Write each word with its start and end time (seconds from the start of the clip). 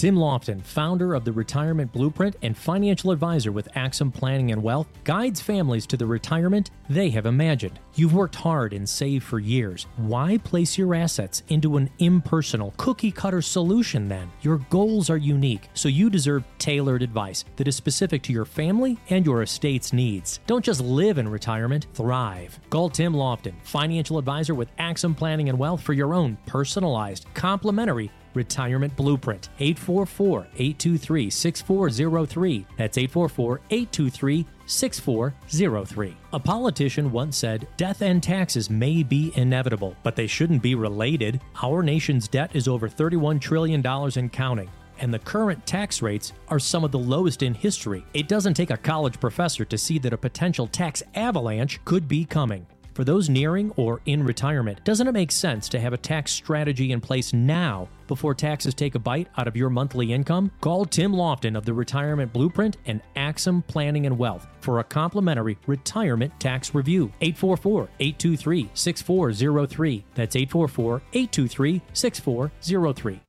Tim 0.00 0.16
Lofton, 0.16 0.62
founder 0.62 1.12
of 1.12 1.26
the 1.26 1.32
Retirement 1.32 1.92
Blueprint 1.92 2.34
and 2.40 2.56
financial 2.56 3.10
advisor 3.10 3.52
with 3.52 3.68
Axim 3.76 4.10
Planning 4.10 4.50
and 4.50 4.62
Wealth, 4.62 4.86
guides 5.04 5.42
families 5.42 5.86
to 5.88 5.98
the 5.98 6.06
retirement 6.06 6.70
they 6.88 7.10
have 7.10 7.26
imagined. 7.26 7.78
You've 7.96 8.14
worked 8.14 8.34
hard 8.34 8.72
and 8.72 8.88
saved 8.88 9.24
for 9.24 9.38
years. 9.38 9.86
Why 9.98 10.38
place 10.38 10.78
your 10.78 10.94
assets 10.94 11.42
into 11.48 11.76
an 11.76 11.90
impersonal, 11.98 12.72
cookie 12.78 13.12
cutter 13.12 13.42
solution 13.42 14.08
then? 14.08 14.30
Your 14.40 14.56
goals 14.70 15.10
are 15.10 15.18
unique, 15.18 15.68
so 15.74 15.90
you 15.90 16.08
deserve 16.08 16.44
tailored 16.56 17.02
advice 17.02 17.44
that 17.56 17.68
is 17.68 17.76
specific 17.76 18.22
to 18.22 18.32
your 18.32 18.46
family 18.46 18.98
and 19.10 19.26
your 19.26 19.42
estate's 19.42 19.92
needs. 19.92 20.40
Don't 20.46 20.64
just 20.64 20.80
live 20.80 21.18
in 21.18 21.28
retirement, 21.28 21.88
thrive. 21.92 22.58
Call 22.70 22.88
Tim 22.88 23.12
Lofton, 23.12 23.52
financial 23.64 24.16
advisor 24.16 24.54
with 24.54 24.70
Axim 24.78 25.14
Planning 25.14 25.50
and 25.50 25.58
Wealth 25.58 25.82
for 25.82 25.92
your 25.92 26.14
own 26.14 26.38
personalized, 26.46 27.26
complimentary 27.34 28.10
Retirement 28.34 28.94
Blueprint. 28.96 29.48
844 29.58 30.46
823 30.54 31.30
6403. 31.30 32.66
That's 32.76 32.98
844 32.98 33.60
823 33.70 34.46
6403. 34.66 36.16
A 36.32 36.38
politician 36.38 37.10
once 37.10 37.36
said, 37.36 37.66
Death 37.76 38.02
and 38.02 38.22
taxes 38.22 38.70
may 38.70 39.02
be 39.02 39.32
inevitable, 39.34 39.96
but 40.02 40.16
they 40.16 40.26
shouldn't 40.26 40.62
be 40.62 40.74
related. 40.74 41.40
Our 41.62 41.82
nation's 41.82 42.28
debt 42.28 42.54
is 42.54 42.68
over 42.68 42.88
$31 42.88 43.40
trillion 43.40 43.84
and 43.84 44.32
counting 44.32 44.70
and 45.00 45.12
the 45.12 45.18
current 45.18 45.66
tax 45.66 46.02
rates 46.02 46.32
are 46.48 46.58
some 46.58 46.84
of 46.84 46.92
the 46.92 46.98
lowest 46.98 47.42
in 47.42 47.54
history. 47.54 48.04
It 48.14 48.28
doesn't 48.28 48.54
take 48.54 48.70
a 48.70 48.76
college 48.76 49.18
professor 49.18 49.64
to 49.64 49.78
see 49.78 49.98
that 49.98 50.12
a 50.12 50.18
potential 50.18 50.66
tax 50.66 51.02
avalanche 51.14 51.80
could 51.84 52.06
be 52.06 52.24
coming. 52.24 52.66
For 53.00 53.04
those 53.04 53.30
nearing 53.30 53.70
or 53.76 54.02
in 54.04 54.22
retirement, 54.22 54.84
doesn't 54.84 55.08
it 55.08 55.12
make 55.12 55.32
sense 55.32 55.70
to 55.70 55.80
have 55.80 55.94
a 55.94 55.96
tax 55.96 56.32
strategy 56.32 56.92
in 56.92 57.00
place 57.00 57.32
now 57.32 57.88
before 58.08 58.34
taxes 58.34 58.74
take 58.74 58.94
a 58.94 58.98
bite 58.98 59.26
out 59.38 59.48
of 59.48 59.56
your 59.56 59.70
monthly 59.70 60.12
income? 60.12 60.50
Call 60.60 60.84
Tim 60.84 61.12
Lofton 61.14 61.56
of 61.56 61.64
the 61.64 61.72
Retirement 61.72 62.30
Blueprint 62.30 62.76
and 62.84 63.00
Axim 63.16 63.62
Planning 63.62 64.04
and 64.04 64.18
Wealth 64.18 64.46
for 64.60 64.80
a 64.80 64.84
complimentary 64.84 65.56
retirement 65.66 66.38
tax 66.38 66.74
review. 66.74 67.10
844 67.22 67.88
823 68.00 68.68
6403. 68.74 70.04
That's 70.14 70.36
844 70.36 70.96
823 71.14 71.80
6403. 71.94 73.20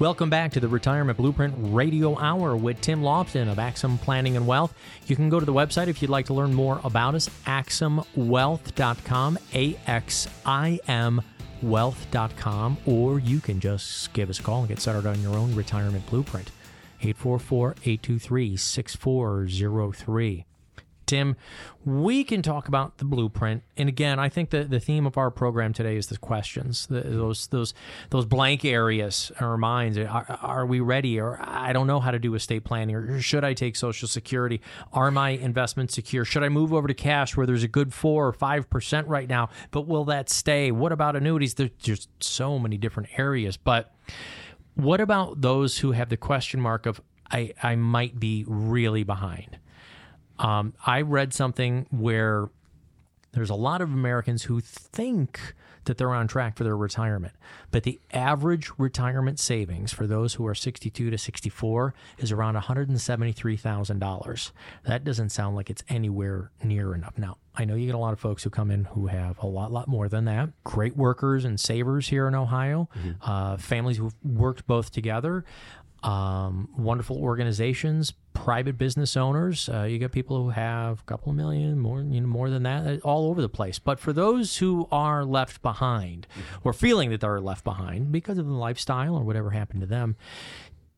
Welcome 0.00 0.30
back 0.30 0.52
to 0.52 0.60
the 0.60 0.68
Retirement 0.68 1.18
Blueprint 1.18 1.54
Radio 1.58 2.18
Hour 2.18 2.56
with 2.56 2.80
Tim 2.80 3.02
Lofton 3.02 3.52
of 3.52 3.58
Axim 3.58 3.98
Planning 3.98 4.34
and 4.34 4.46
Wealth. 4.46 4.72
You 5.06 5.14
can 5.14 5.28
go 5.28 5.38
to 5.38 5.44
the 5.44 5.52
website 5.52 5.88
if 5.88 6.00
you'd 6.00 6.10
like 6.10 6.24
to 6.26 6.34
learn 6.34 6.54
more 6.54 6.80
about 6.84 7.14
us, 7.14 7.28
aximwealth.com, 7.44 9.38
A 9.52 9.78
X 9.86 10.26
I 10.46 10.80
M 10.88 11.20
wealth.com, 11.60 12.78
or 12.86 13.18
you 13.18 13.40
can 13.40 13.60
just 13.60 14.10
give 14.14 14.30
us 14.30 14.38
a 14.38 14.42
call 14.42 14.60
and 14.60 14.68
get 14.68 14.80
started 14.80 15.06
on 15.06 15.20
your 15.20 15.36
own 15.36 15.54
retirement 15.54 16.06
blueprint. 16.06 16.50
844 17.02 17.72
823 17.84 18.56
6403. 18.56 20.46
Tim, 21.10 21.34
we 21.84 22.22
can 22.22 22.40
talk 22.40 22.68
about 22.68 22.98
the 22.98 23.04
blueprint. 23.04 23.64
And 23.76 23.88
again, 23.88 24.20
I 24.20 24.28
think 24.28 24.50
that 24.50 24.70
the 24.70 24.78
theme 24.78 25.06
of 25.06 25.18
our 25.18 25.32
program 25.32 25.72
today 25.72 25.96
is 25.96 26.06
the 26.06 26.16
questions, 26.16 26.86
the, 26.86 27.00
those 27.00 27.48
those 27.48 27.74
those 28.10 28.26
blank 28.26 28.64
areas 28.64 29.32
in 29.36 29.44
our 29.44 29.56
minds. 29.56 29.98
Are, 29.98 30.38
are, 30.40 30.64
we 30.64 30.78
ready? 30.78 31.18
Or 31.18 31.36
I 31.42 31.72
don't 31.72 31.88
know 31.88 31.98
how 31.98 32.12
to 32.12 32.20
do 32.20 32.36
estate 32.36 32.62
planning. 32.62 32.94
Or 32.94 33.20
should 33.20 33.42
I 33.42 33.54
take 33.54 33.74
Social 33.74 34.06
Security? 34.06 34.60
Are 34.92 35.10
my 35.10 35.30
investments 35.30 35.94
secure? 35.94 36.24
Should 36.24 36.44
I 36.44 36.48
move 36.48 36.72
over 36.72 36.86
to 36.86 36.94
cash 36.94 37.36
where 37.36 37.44
there's 37.44 37.64
a 37.64 37.68
good 37.68 37.92
four 37.92 38.28
or 38.28 38.32
five 38.32 38.70
percent 38.70 39.08
right 39.08 39.28
now? 39.28 39.48
But 39.72 39.88
will 39.88 40.04
that 40.04 40.30
stay? 40.30 40.70
What 40.70 40.92
about 40.92 41.16
annuities? 41.16 41.54
There's 41.54 41.70
just 41.80 42.08
so 42.20 42.56
many 42.56 42.76
different 42.76 43.08
areas. 43.18 43.56
But 43.56 43.92
what 44.74 45.00
about 45.00 45.40
those 45.40 45.78
who 45.78 45.90
have 45.90 46.08
the 46.08 46.16
question 46.16 46.60
mark 46.60 46.86
of 46.86 47.00
I, 47.32 47.52
I 47.60 47.74
might 47.74 48.20
be 48.20 48.44
really 48.46 49.02
behind? 49.02 49.58
Um, 50.40 50.74
I 50.84 51.02
read 51.02 51.32
something 51.34 51.86
where 51.90 52.48
there's 53.32 53.50
a 53.50 53.54
lot 53.54 53.80
of 53.80 53.92
Americans 53.92 54.42
who 54.44 54.60
think 54.60 55.54
that 55.84 55.96
they're 55.96 56.12
on 56.12 56.28
track 56.28 56.56
for 56.56 56.64
their 56.64 56.76
retirement, 56.76 57.32
but 57.70 57.84
the 57.84 58.00
average 58.12 58.70
retirement 58.76 59.38
savings 59.38 59.92
for 59.92 60.06
those 60.06 60.34
who 60.34 60.46
are 60.46 60.54
62 60.54 61.10
to 61.10 61.16
64 61.18 61.94
is 62.18 62.32
around 62.32 62.56
$173,000. 62.56 64.52
That 64.84 65.04
doesn't 65.04 65.30
sound 65.30 65.56
like 65.56 65.70
it's 65.70 65.82
anywhere 65.88 66.50
near 66.62 66.94
enough. 66.94 67.16
Now, 67.16 67.38
I 67.54 67.64
know 67.64 67.76
you 67.76 67.86
get 67.86 67.94
a 67.94 67.98
lot 67.98 68.12
of 68.12 68.20
folks 68.20 68.42
who 68.42 68.50
come 68.50 68.70
in 68.70 68.84
who 68.84 69.06
have 69.06 69.38
a 69.38 69.46
lot, 69.46 69.72
lot 69.72 69.88
more 69.88 70.08
than 70.08 70.26
that. 70.26 70.50
Great 70.64 70.96
workers 70.96 71.44
and 71.44 71.58
savers 71.58 72.08
here 72.08 72.28
in 72.28 72.34
Ohio, 72.34 72.88
mm-hmm. 72.98 73.12
uh, 73.22 73.56
families 73.56 73.96
who've 73.96 74.14
worked 74.22 74.66
both 74.66 74.90
together 74.90 75.44
um, 76.02 76.68
wonderful 76.76 77.18
organizations, 77.18 78.12
private 78.44 78.78
business 78.78 79.16
owners. 79.16 79.68
Uh, 79.68 79.82
you 79.82 79.98
got 79.98 80.12
people 80.12 80.42
who 80.42 80.50
have 80.50 81.00
a 81.00 81.04
couple 81.04 81.30
of 81.30 81.36
million, 81.36 81.78
more, 81.78 82.00
you 82.02 82.20
know, 82.20 82.26
more 82.26 82.50
than 82.50 82.62
that, 82.64 82.86
uh, 82.86 82.96
all 83.04 83.28
over 83.28 83.40
the 83.40 83.48
place. 83.48 83.78
But 83.78 84.00
for 84.00 84.12
those 84.12 84.56
who 84.58 84.88
are 84.90 85.24
left 85.24 85.62
behind, 85.62 86.26
mm-hmm. 86.32 86.68
or 86.68 86.72
feeling 86.72 87.10
that 87.10 87.20
they're 87.20 87.40
left 87.40 87.64
behind 87.64 88.12
because 88.12 88.38
of 88.38 88.46
the 88.46 88.52
lifestyle 88.52 89.16
or 89.16 89.22
whatever 89.22 89.50
happened 89.50 89.80
to 89.82 89.86
them, 89.86 90.16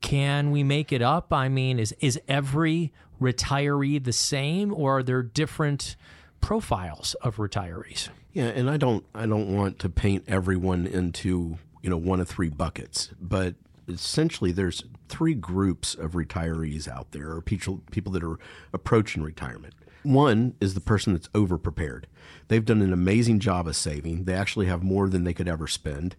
can 0.00 0.50
we 0.50 0.62
make 0.64 0.92
it 0.92 1.03
up? 1.03 1.32
I 1.32 1.48
mean, 1.48 1.78
is 1.78 1.94
is 2.00 2.20
every 2.28 2.92
retiree 3.20 4.03
the 4.03 4.12
same, 4.12 4.74
or 4.74 4.98
are 4.98 5.03
there 5.03 5.22
different 5.22 5.97
profiles 6.41 7.14
of 7.22 7.36
retirees? 7.36 8.09
Yeah, 8.32 8.47
and 8.47 8.69
I 8.69 8.76
don't 8.76 9.04
I 9.14 9.26
don't 9.26 9.56
want 9.56 9.78
to 9.80 9.88
paint 9.88 10.24
everyone 10.26 10.86
into 10.86 11.59
you 11.82 11.91
know 11.91 11.97
one 11.97 12.20
of 12.20 12.28
three 12.28 12.48
buckets, 12.48 13.10
but 13.20 13.54
essentially 13.88 14.53
there's 14.53 14.84
three 15.09 15.34
groups 15.34 15.94
of 15.94 16.12
retirees 16.12 16.88
out 16.88 17.12
there, 17.12 17.31
or 17.32 17.41
people 17.41 17.82
that 17.91 18.25
are 18.25 18.38
approaching 18.72 19.22
retirement. 19.22 19.75
One 20.03 20.54
is 20.60 20.75
the 20.75 20.81
person 20.81 21.12
that's 21.12 21.28
over 21.34 21.59
prepared. 21.59 22.09
They've 22.48 22.65
done 22.65 22.82
an 22.82 22.92
amazing 22.92 23.38
job 23.38 23.69
of 23.69 23.76
saving. 23.76 24.25
They 24.25 24.34
actually 24.34 24.66
have 24.66 24.82
more 24.82 25.09
than 25.09 25.25
they 25.25 25.34
could 25.34 25.48
ever 25.48 25.69
spend, 25.69 26.16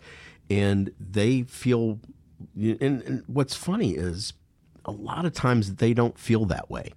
and 0.49 0.91
they 0.99 1.43
feel. 1.43 1.99
And, 2.55 3.01
and 3.01 3.23
what's 3.27 3.55
funny 3.55 3.91
is, 3.91 4.33
a 4.85 4.91
lot 4.91 5.25
of 5.25 5.33
times 5.33 5.75
they 5.75 5.93
don't 5.93 6.17
feel 6.17 6.45
that 6.45 6.69
way. 6.69 6.91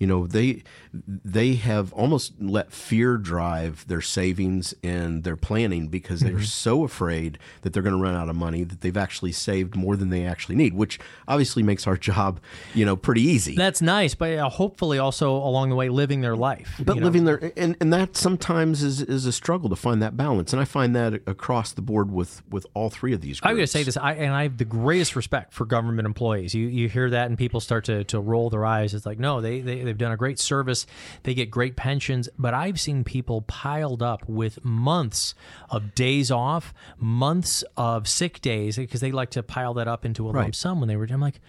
You 0.00 0.06
know, 0.06 0.26
they 0.26 0.64
they 0.92 1.54
have 1.54 1.92
almost 1.92 2.32
let 2.40 2.72
fear 2.72 3.16
drive 3.16 3.86
their 3.86 4.00
savings 4.00 4.74
and 4.82 5.22
their 5.24 5.36
planning 5.36 5.88
because 5.88 6.22
mm-hmm. 6.22 6.36
they're 6.36 6.44
so 6.44 6.84
afraid 6.84 7.38
that 7.62 7.72
they're 7.72 7.82
going 7.82 7.94
to 7.94 8.02
run 8.02 8.16
out 8.16 8.28
of 8.28 8.34
money 8.34 8.64
that 8.64 8.80
they've 8.80 8.96
actually 8.96 9.32
saved 9.32 9.76
more 9.76 9.96
than 9.96 10.08
they 10.08 10.24
actually 10.24 10.56
need, 10.56 10.74
which 10.74 10.98
obviously 11.28 11.62
makes 11.62 11.86
our 11.86 11.96
job, 12.10 12.40
you 12.74 12.84
know, 12.84 12.96
pretty 12.96 13.20
easy. 13.20 13.54
That's 13.54 13.82
nice, 13.82 14.14
but 14.14 14.38
uh, 14.38 14.48
hopefully 14.48 14.98
also 14.98 15.36
along 15.36 15.68
the 15.68 15.76
way 15.76 15.90
living 15.90 16.22
their 16.22 16.34
life. 16.34 16.80
But 16.84 16.96
living 16.96 17.24
know? 17.24 17.36
their 17.36 17.52
and, 17.56 17.76
and 17.80 17.92
that 17.92 18.16
sometimes 18.16 18.82
is 18.82 19.02
is 19.02 19.26
a 19.26 19.32
struggle 19.32 19.68
to 19.68 19.76
find 19.76 20.02
that 20.02 20.16
balance, 20.16 20.52
and 20.52 20.60
I 20.60 20.64
find 20.64 20.96
that 20.96 21.14
across 21.26 21.72
the 21.72 21.82
board 21.82 22.10
with 22.10 22.42
with 22.50 22.66
all 22.74 22.90
three 22.90 23.12
of 23.12 23.20
these. 23.20 23.38
Groups. 23.38 23.50
I'm 23.50 23.56
going 23.56 23.66
to 23.66 23.70
say 23.70 23.82
this, 23.82 23.96
I, 23.96 24.14
and 24.14 24.32
I 24.32 24.44
have 24.44 24.56
the 24.56 24.64
greatest 24.64 25.14
respect 25.14 25.52
for 25.52 25.64
government 25.66 26.06
employees. 26.06 26.54
You 26.54 26.66
you 26.66 26.88
hear 26.88 27.10
that, 27.10 27.26
and 27.26 27.36
people 27.36 27.60
start 27.60 27.84
to 27.84 28.04
to 28.04 28.18
roll 28.18 28.50
their 28.50 28.64
eyes. 28.64 28.94
It's 28.94 29.06
like 29.06 29.18
no, 29.18 29.40
they 29.40 29.60
they 29.60 29.89
they've 29.90 29.98
done 29.98 30.12
a 30.12 30.16
great 30.16 30.38
service. 30.38 30.86
They 31.24 31.34
get 31.34 31.50
great 31.50 31.76
pensions, 31.76 32.28
but 32.38 32.54
I've 32.54 32.80
seen 32.80 33.04
people 33.04 33.42
piled 33.42 34.02
up 34.02 34.28
with 34.28 34.64
months 34.64 35.34
of 35.68 35.94
days 35.94 36.30
off, 36.30 36.72
months 36.96 37.64
of 37.76 38.08
sick 38.08 38.40
days 38.40 38.76
because 38.76 39.00
they 39.00 39.12
like 39.12 39.30
to 39.30 39.42
pile 39.42 39.74
that 39.74 39.88
up 39.88 40.04
into 40.04 40.28
a 40.28 40.32
right. 40.32 40.42
lump 40.42 40.54
sum 40.54 40.80
when 40.80 40.88
they 40.88 40.96
were. 40.96 41.08
I'm 41.10 41.20
like, 41.20 41.40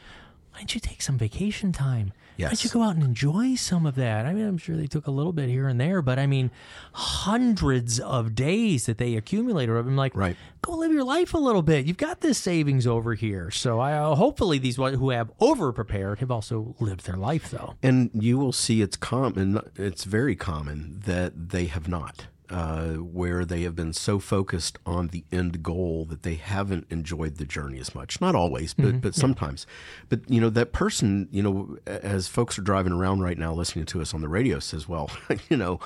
why 0.51 0.59
don't 0.59 0.73
you 0.73 0.81
take 0.81 1.01
some 1.01 1.17
vacation 1.17 1.71
time? 1.71 2.13
Yes. 2.41 2.49
Don't 2.49 2.63
you 2.63 2.69
go 2.71 2.81
out 2.81 2.95
and 2.95 3.03
enjoy 3.03 3.53
some 3.53 3.85
of 3.85 3.93
that? 3.95 4.25
I 4.25 4.33
mean, 4.33 4.47
I'm 4.47 4.57
sure 4.57 4.75
they 4.75 4.87
took 4.87 5.05
a 5.05 5.11
little 5.11 5.31
bit 5.31 5.47
here 5.47 5.67
and 5.67 5.79
there, 5.79 6.01
but 6.01 6.17
I 6.17 6.25
mean, 6.25 6.49
hundreds 6.93 7.99
of 7.99 8.33
days 8.33 8.87
that 8.87 8.97
they 8.97 9.15
accumulated. 9.15 9.75
I'm 9.75 9.95
like, 9.95 10.15
right. 10.15 10.35
go 10.63 10.75
live 10.77 10.91
your 10.91 11.03
life 11.03 11.35
a 11.35 11.37
little 11.37 11.61
bit. 11.61 11.85
You've 11.85 11.97
got 11.97 12.21
this 12.21 12.39
savings 12.39 12.87
over 12.87 13.13
here. 13.13 13.51
So 13.51 13.79
I 13.79 13.93
uh, 13.93 14.15
hopefully 14.15 14.57
these 14.57 14.77
who 14.77 15.11
have 15.11 15.31
over 15.39 15.71
prepared 15.71 16.17
have 16.19 16.31
also 16.31 16.75
lived 16.79 17.05
their 17.05 17.15
life 17.15 17.51
though. 17.51 17.75
And 17.83 18.09
you 18.13 18.39
will 18.39 18.53
see 18.53 18.81
it's 18.81 18.97
common. 18.97 19.61
It's 19.75 20.03
very 20.05 20.35
common 20.35 21.01
that 21.05 21.49
they 21.49 21.65
have 21.65 21.87
not 21.87 22.25
uh, 22.51 22.95
where 22.95 23.45
they 23.45 23.61
have 23.61 23.75
been 23.75 23.93
so 23.93 24.19
focused 24.19 24.77
on 24.85 25.07
the 25.07 25.23
end 25.31 25.63
goal 25.63 26.05
that 26.05 26.23
they 26.23 26.35
haven't 26.35 26.85
enjoyed 26.89 27.37
the 27.37 27.45
journey 27.45 27.79
as 27.79 27.95
much. 27.95 28.19
Not 28.19 28.35
always, 28.35 28.73
but 28.73 28.85
mm-hmm. 28.85 28.97
but 28.99 29.15
sometimes. 29.15 29.65
Yeah. 29.67 30.05
But 30.09 30.29
you 30.29 30.41
know 30.41 30.49
that 30.49 30.73
person, 30.73 31.29
you 31.31 31.41
know, 31.41 31.77
as 31.87 32.27
folks 32.27 32.59
are 32.59 32.61
driving 32.61 32.91
around 32.91 33.21
right 33.21 33.37
now 33.37 33.53
listening 33.53 33.85
to 33.85 34.01
us 34.01 34.13
on 34.13 34.19
the 34.19 34.27
radio, 34.27 34.59
says, 34.59 34.87
"Well, 34.87 35.09
you 35.49 35.57
know." 35.57 35.79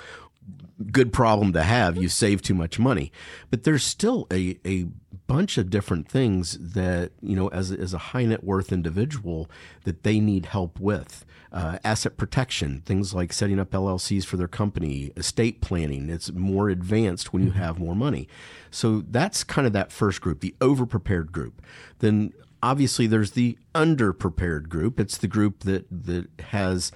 Good 0.92 1.12
problem 1.12 1.54
to 1.54 1.64
have. 1.64 1.98
You 1.98 2.08
save 2.08 2.44
too 2.44 2.54
much 2.54 2.78
money, 2.78 3.12
but 3.50 3.64
there's 3.64 3.84
still 3.84 4.28
a, 4.32 4.60
a 4.64 4.86
bunch 5.28 5.58
of 5.58 5.70
different 5.70 6.08
things 6.08 6.58
that 6.60 7.12
you 7.22 7.36
know 7.36 7.48
as, 7.50 7.72
as 7.72 7.94
a 7.94 7.98
high 7.98 8.26
net 8.26 8.44
worth 8.44 8.72
individual 8.72 9.50
that 9.84 10.04
they 10.04 10.20
need 10.20 10.48
help 10.48 10.80
with 10.80 11.26
uh, 11.52 11.80
asset 11.86 12.18
protection, 12.18 12.82
things 12.86 13.14
like 13.14 13.32
setting 13.32 13.60
up 13.60 13.72
LLCs 13.72 14.26
for 14.26 14.36
their 14.36 14.48
company, 14.48 15.12
estate 15.16 15.62
planning. 15.62 16.10
It's 16.10 16.32
more 16.32 16.70
advanced 16.70 17.32
when 17.32 17.44
you 17.44 17.52
mm-hmm. 17.52 17.60
have 17.60 17.80
more 17.80 17.96
money. 17.96 18.28
So 18.72 19.04
that's 19.10 19.46
kind 19.46 19.66
of 19.66 19.72
that 19.72 19.92
first 19.92 20.20
group, 20.20 20.42
the 20.42 20.54
over 20.60 20.86
prepared 20.86 21.32
group. 21.32 21.62
Then 22.00 22.34
obviously 22.62 23.08
there's 23.08 23.32
the 23.32 23.58
underprepared 23.74 24.68
group. 24.68 25.00
It's 25.00 25.18
the 25.18 25.30
group 25.30 25.60
that 25.62 25.86
that 25.90 26.28
has 26.48 26.92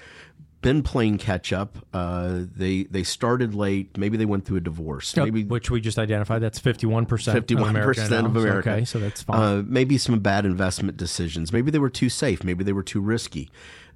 been 0.61 0.83
playing 0.83 1.17
catch 1.17 1.53
up. 1.53 1.77
Uh, 1.93 2.41
they 2.55 2.83
they 2.83 3.03
started 3.03 3.55
late. 3.55 3.97
Maybe 3.97 4.17
they 4.17 4.25
went 4.25 4.45
through 4.45 4.57
a 4.57 4.61
divorce. 4.61 5.15
Maybe 5.15 5.43
which 5.43 5.71
we 5.71 5.81
just 5.81 5.97
identified. 5.97 6.41
That's 6.41 6.59
fifty 6.59 6.85
one 6.85 7.05
percent. 7.05 7.35
Fifty 7.35 7.55
one 7.55 7.73
percent 7.73 8.25
of 8.25 8.35
America. 8.35 8.71
Okay, 8.71 8.85
so 8.85 8.99
that's 8.99 9.23
fine. 9.23 9.39
Uh, 9.39 9.63
maybe 9.65 9.97
some 9.97 10.19
bad 10.19 10.45
investment 10.45 10.97
decisions. 10.97 11.53
Maybe 11.53 11.71
they 11.71 11.79
were 11.79 11.89
too 11.89 12.09
safe. 12.09 12.43
Maybe 12.43 12.63
they 12.63 12.73
were 12.73 12.83
too 12.83 13.01
risky 13.01 13.49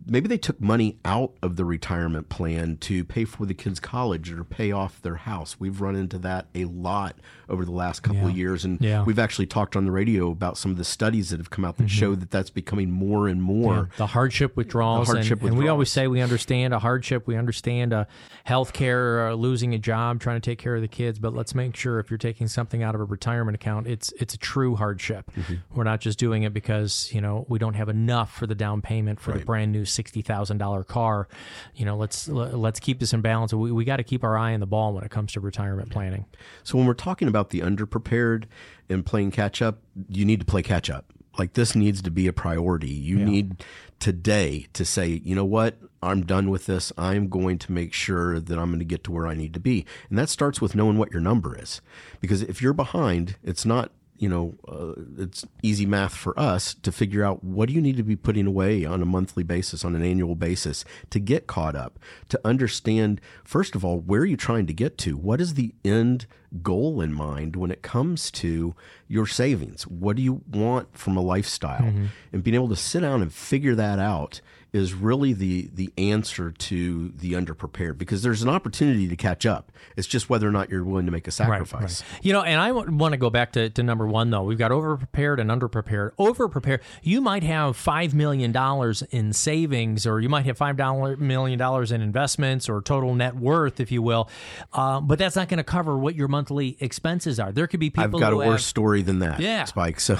maybe 0.06 0.28
they 0.28 0.38
took 0.38 0.60
money 0.60 0.98
out 1.06 1.34
of 1.42 1.56
the 1.56 1.66
retirement 1.66 2.30
plan 2.30 2.78
to 2.78 3.04
pay 3.04 3.26
for 3.26 3.46
the 3.46 3.54
kids' 3.54 3.80
college 3.80 4.32
or 4.32 4.44
pay 4.44 4.72
off 4.72 5.02
their 5.02 5.16
house. 5.16 5.60
We've 5.60 5.80
run 5.82 5.96
into 5.96 6.18
that 6.20 6.48
a 6.56 6.66
lot 6.66 7.16
over 7.50 7.66
the 7.66 7.72
last 7.72 8.02
couple 8.02 8.22
yeah. 8.22 8.30
of 8.30 8.38
years, 8.38 8.66
and 8.66 8.80
yeah. 8.82 9.04
we've 9.04 9.20
actually 9.20 9.48
talked 9.48 9.76
on 9.76 9.86
the 9.86 9.92
radio 9.92 10.32
about 10.32 10.58
some 10.58 10.72
of 10.72 10.78
the 10.78 10.84
studies 10.84 11.30
that 11.30 11.40
have 11.40 11.50
come 11.50 11.66
out 11.66 11.78
that 11.78 11.84
mm-hmm. 11.84 11.90
show 11.90 12.16
that 12.16 12.32
that's 12.32 12.50
becoming 12.50 12.92
more 12.92 13.28
and 13.28 13.42
more. 13.42 13.90
Yeah. 13.92 13.98
The 13.98 14.08
hardship 14.08 14.56
withdrawals, 14.56 15.08
the 15.08 15.14
hardship 15.14 15.32
and, 15.32 15.42
withdrawals. 15.42 15.58
and, 15.60 15.64
we 15.64 15.70
always 15.70 15.92
say 15.92 16.08
we 16.08 16.22
understand 16.22 16.74
a 16.74 16.80
hardship, 16.80 17.28
we 17.28 17.36
understand 17.36 17.94
a 17.94 18.08
health 18.44 18.74
care, 18.74 19.28
uh, 19.28 19.34
losing 19.34 19.74
a 19.74 19.80
job, 19.80 20.20
trying 20.20 20.40
to 20.40 20.50
take 20.50 20.60
care 20.60 20.76
of 20.76 20.82
the 20.82 20.88
kids, 20.88 21.20
but 21.20 21.34
let's 21.34 21.56
make 21.56 21.76
sure 21.76 22.00
if 22.00 22.10
you're 22.10 22.18
taking 22.18 22.48
something 22.48 22.84
out 22.84 22.96
of 22.96 23.02
a 23.02 23.06
retirement 23.06 23.56
account, 23.56 23.88
it's 23.88 24.12
it's 24.14 24.34
a 24.34 24.38
true 24.38 24.76
hardship. 24.76 25.32
Mm-hmm. 25.32 25.56
We're 25.76 25.84
not 25.84 26.02
just 26.02 26.20
doing 26.20 26.44
it 26.44 26.54
because 26.54 27.10
you 27.14 27.22
know 27.22 27.46
we 27.50 27.60
don't 27.60 27.76
have 27.76 27.90
enough 27.90 28.34
for 28.34 28.48
the 28.48 28.56
down 28.56 28.82
payment 28.82 29.20
for 29.20 29.32
right. 29.32 29.40
the 29.40 29.46
brand 29.46 29.72
new 29.72 29.86
sixty 29.94 30.22
thousand 30.22 30.58
dollars 30.58 30.86
car. 30.88 31.28
You 31.76 31.86
know, 31.86 31.96
let's 31.96 32.28
let's 32.28 32.80
keep 32.80 33.00
this 33.00 33.14
in 33.14 33.22
balance. 33.22 33.54
We 33.54 33.72
we 33.72 33.86
got 33.86 33.98
to 33.98 34.04
keep 34.04 34.24
our 34.24 34.38
eye 34.38 34.54
on 34.54 34.60
the 34.60 34.66
ball 34.66 34.94
when 34.94 35.04
it 35.04 35.12
comes 35.12 35.34
to 35.34 35.40
retirement 35.40 35.90
planning. 35.90 36.26
So 36.64 36.78
when 36.78 36.88
we're 36.88 36.94
talking 36.94 37.28
about 37.28 37.50
the 37.50 37.60
underprepared 37.62 38.46
and 38.90 39.06
playing 39.06 39.32
catch 39.32 39.62
up, 39.62 39.80
you 40.10 40.26
need 40.26 40.40
to 40.40 40.46
play 40.46 40.62
catch 40.62 40.90
up. 40.90 41.06
Like 41.38 41.54
this 41.54 41.76
needs 41.76 42.02
to 42.04 42.12
be 42.12 42.28
a 42.28 42.34
priority. 42.34 42.90
You 42.90 43.20
yeah. 43.20 43.26
need 43.26 43.64
today 44.00 44.68
to 44.74 44.86
say, 44.86 45.22
you 45.24 45.34
know 45.34 45.46
what, 45.46 45.78
I'm 46.02 46.26
done 46.26 46.50
with 46.50 46.66
this. 46.66 46.92
I'm 46.98 47.28
going 47.28 47.58
to 47.60 47.72
make 47.72 47.94
sure 47.94 48.40
that 48.40 48.60
I'm 48.60 48.68
going 48.68 48.80
to 48.80 48.86
get 48.86 49.04
to 49.06 49.12
where 49.12 49.28
I 49.28 49.34
need 49.34 49.54
to 49.54 49.60
be. 49.60 49.86
And 50.10 50.20
that 50.20 50.30
starts 50.30 50.62
with 50.62 50.76
knowing 50.76 50.98
what 50.98 51.12
your 51.12 51.22
number 51.22 51.58
is. 51.58 51.82
Because 52.20 52.44
if 52.44 52.62
you're 52.62 52.74
behind, 52.74 53.38
it's 53.44 53.66
not 53.66 53.92
you 54.24 54.30
know, 54.30 54.56
uh, 54.70 54.94
it's 55.22 55.46
easy 55.62 55.86
math 55.86 56.16
for 56.16 56.34
us 56.40 56.74
to 56.76 56.94
figure 56.94 57.26
out 57.26 57.44
what 57.44 57.68
do 57.68 57.76
you 57.76 57.82
need 57.82 57.98
to 57.98 58.04
be 58.04 58.16
putting 58.16 58.48
away 58.48 58.86
on 58.86 59.02
a 59.02 59.06
monthly 59.06 59.44
basis, 59.44 59.84
on 59.84 59.98
an 59.98 60.02
annual 60.02 60.34
basis 60.34 60.86
to 61.10 61.20
get 61.20 61.46
caught 61.46 61.76
up, 61.76 62.00
to 62.30 62.40
understand, 62.46 63.20
first 63.44 63.76
of 63.76 63.84
all, 63.84 64.00
where 64.00 64.22
are 64.22 64.26
you 64.26 64.38
trying 64.38 64.66
to 64.66 64.74
get 64.74 64.98
to? 65.00 65.18
What 65.18 65.42
is 65.42 65.56
the 65.56 65.76
end 65.84 66.26
goal 66.62 67.02
in 67.02 67.12
mind 67.14 67.58
when 67.58 67.70
it 67.70 67.82
comes 67.82 68.32
to 68.32 68.74
your 69.10 69.28
savings? 69.28 69.86
What 69.88 70.16
do 70.16 70.22
you 70.22 70.42
want 70.50 70.98
from 70.98 71.18
a 71.18 71.22
lifestyle? 71.22 71.82
Mm-hmm. 71.82 72.06
And 72.32 72.44
being 72.46 72.56
able 72.56 72.70
to 72.70 72.78
sit 72.78 73.02
down 73.02 73.22
and 73.22 73.34
figure 73.34 73.76
that 73.76 74.00
out 74.00 74.40
is 74.74 74.96
really 74.96 75.34
the 75.34 75.70
the 75.72 75.94
answer 76.00 76.50
to 76.50 77.10
the 77.10 77.34
underprepared 77.34 78.00
because 78.00 78.24
there's 78.24 78.42
an 78.42 78.50
opportunity 78.50 79.08
to 79.08 79.16
catch 79.16 79.46
up. 79.46 79.72
It's 79.96 80.08
just 80.08 80.32
whether 80.32 80.48
or 80.48 80.52
not 80.52 80.72
you're 80.72 80.84
willing 80.84 81.06
to 81.06 81.12
make 81.12 81.28
a 81.28 81.32
sacrifice. 81.32 82.02
Right, 82.02 82.14
right. 82.14 82.26
You 82.26 82.34
know, 82.34 82.42
and 82.42 82.60
I 82.60 82.72
want 82.72 83.14
to 83.14 83.18
go 83.18 83.30
back 83.30 83.52
to, 83.54 83.70
to 83.70 83.84
number 83.84 84.08
one 84.08 84.32
though. 84.32 84.42
We've 84.42 84.58
got 84.58 84.72
overprepared 84.72 85.40
and 85.40 85.52
underprepared. 85.52 86.16
Overprepared, 86.16 86.82
you 87.04 87.22
might 87.22 87.44
have 87.44 87.78
five 87.78 88.16
million 88.16 88.52
dollars 88.52 89.04
in 89.04 89.32
savings, 89.32 90.08
or 90.08 90.20
you 90.20 90.28
might 90.28 90.48
have 90.48 90.58
five 90.58 90.76
million 91.20 91.60
dollars 91.60 91.92
in 91.92 92.02
investments, 92.02 92.68
or 92.68 92.82
total 92.82 93.14
net 93.14 93.36
worth, 93.36 93.80
if 93.80 93.92
you 93.92 94.02
will. 94.02 94.28
Uh, 94.74 95.00
but 95.00 95.20
that's 95.20 95.36
not 95.36 95.50
going 95.50 95.60
to 95.60 95.64
cover 95.64 95.96
what 95.96 96.16
your 96.16 96.28
monthly 96.28 96.78
expenses 96.80 97.40
are. 97.40 97.52
There 97.52 97.68
could 97.68 97.80
be 97.80 97.92
people. 97.92 98.16
I've 98.16 98.20
got 98.20 98.34
a 98.34 98.38
worse 98.38 98.48
have, 98.48 98.62
story 98.62 99.04
than 99.04 99.20
that. 99.20 99.40
Yeah, 99.40 99.66
Spike. 99.66 100.00
So. 100.00 100.18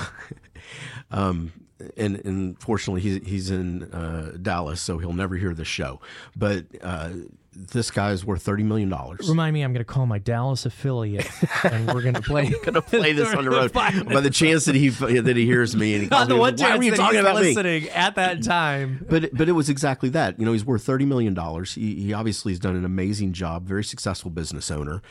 um, 1.12 1.52
and, 1.98 2.18
and 2.26 2.60
fortunately 2.60 3.02
he's 3.02 3.26
he's 3.26 3.52
in 3.52 3.84
uh, 3.92 4.36
Dallas, 4.42 4.82
so 4.82 4.98
he'll 4.98 5.14
never 5.14 5.36
hear 5.36 5.54
the 5.54 5.66
show. 5.66 6.00
But 6.36 6.66
uh, 6.82 7.12
this 7.56 7.92
guy 7.92 8.12
is 8.12 8.26
worth 8.26 8.42
thirty 8.42 8.64
million 8.64 8.90
dollars. 8.90 9.28
Remind 9.30 9.54
me, 9.54 9.62
I'm 9.62 9.74
going 9.74 9.86
to 9.86 9.92
call 9.92 10.06
my 10.06 10.20
Dallas 10.20 10.66
affiliate, 10.66 11.30
and 11.64 11.88
we're 11.94 12.02
going 12.02 12.14
to 12.16 12.22
play. 12.22 12.50
going 12.50 12.74
to 12.74 12.82
play 12.82 13.14
this 13.14 13.34
on 13.34 13.46
the 13.46 13.50
road. 13.52 13.72
By 13.74 13.92
the 13.92 14.30
chance 14.30 14.66
that 14.66 14.76
he 14.76 14.90
that 14.90 15.38
he 15.38 15.46
hears 15.46 15.76
me, 15.76 15.94
and 15.94 16.04
he 16.04 16.10
calls 16.10 16.28
the 16.28 16.36
me, 16.36 16.40
one 16.40 16.56
why 16.56 16.72
are 16.72 16.84
you 16.84 16.96
talking 16.96 17.20
about 17.20 17.36
listening 17.36 17.84
me? 17.84 17.90
at 17.90 18.16
that 18.16 18.44
time? 18.44 19.06
But 19.10 19.36
but 19.36 19.50
it 19.50 19.54
was 19.54 19.70
exactly 19.70 20.10
that. 20.10 20.40
You 20.40 20.46
know, 20.46 20.54
he's 20.54 20.66
worth 20.66 20.84
thirty 20.84 21.06
million 21.06 21.34
dollars. 21.34 21.74
He, 21.74 21.96
he 21.96 22.14
obviously 22.14 22.52
has 22.52 22.60
done 22.60 22.76
an 22.76 22.86
amazing 22.86 23.34
job, 23.34 23.66
very 23.68 23.84
successful 23.84 24.32
business 24.32 24.72
owner. 24.72 25.02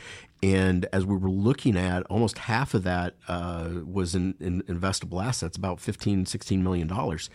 And 0.43 0.87
as 0.91 1.05
we 1.05 1.15
were 1.15 1.29
looking 1.29 1.77
at, 1.77 2.03
almost 2.07 2.37
half 2.37 2.73
of 2.73 2.83
that 2.83 3.15
uh, 3.29 3.69
was 3.85 4.13
in, 4.13 4.35
in 4.41 4.61
investable 4.63 5.23
assets, 5.23 5.55
about 5.55 5.79
15, 5.79 6.25
16 6.25 6.61
million 6.61 6.85
dollars. 6.85 7.29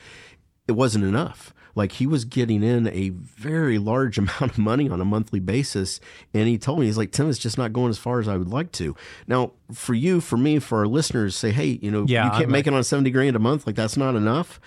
It 0.68 0.72
wasn't 0.72 1.04
enough. 1.04 1.52
Like 1.74 1.92
he 1.92 2.06
was 2.06 2.24
getting 2.24 2.62
in 2.62 2.88
a 2.88 3.10
very 3.10 3.78
large 3.78 4.18
amount 4.18 4.42
of 4.42 4.58
money 4.58 4.88
on 4.88 5.00
a 5.00 5.04
monthly 5.04 5.40
basis. 5.40 6.00
And 6.34 6.48
he 6.48 6.58
told 6.58 6.80
me, 6.80 6.86
he's 6.86 6.98
like, 6.98 7.12
Tim, 7.12 7.30
it's 7.30 7.38
just 7.38 7.56
not 7.56 7.72
going 7.72 7.90
as 7.90 7.98
far 7.98 8.20
as 8.20 8.28
I 8.28 8.36
would 8.36 8.48
like 8.48 8.72
to. 8.72 8.96
Now, 9.26 9.52
for 9.72 9.94
you, 9.94 10.20
for 10.20 10.36
me, 10.36 10.58
for 10.58 10.78
our 10.78 10.86
listeners, 10.86 11.36
say, 11.36 11.52
hey, 11.52 11.78
you 11.80 11.90
know, 11.90 12.04
yeah, 12.06 12.24
you 12.24 12.30
can't 12.30 12.44
I'm 12.44 12.50
make 12.50 12.66
it 12.66 12.74
on 12.74 12.82
70 12.82 13.10
grand 13.10 13.36
a 13.36 13.38
month. 13.38 13.66
Like 13.66 13.76
that's 13.76 13.96
not 13.96 14.16
enough. 14.16 14.60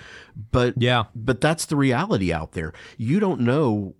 But 0.51 0.75
yeah, 0.81 1.03
but 1.13 1.41
that's 1.41 1.65
the 1.65 1.75
reality 1.75 2.31
out 2.31 2.53
there. 2.53 2.73
You 2.97 3.19
don't 3.19 3.41
know 3.41 3.93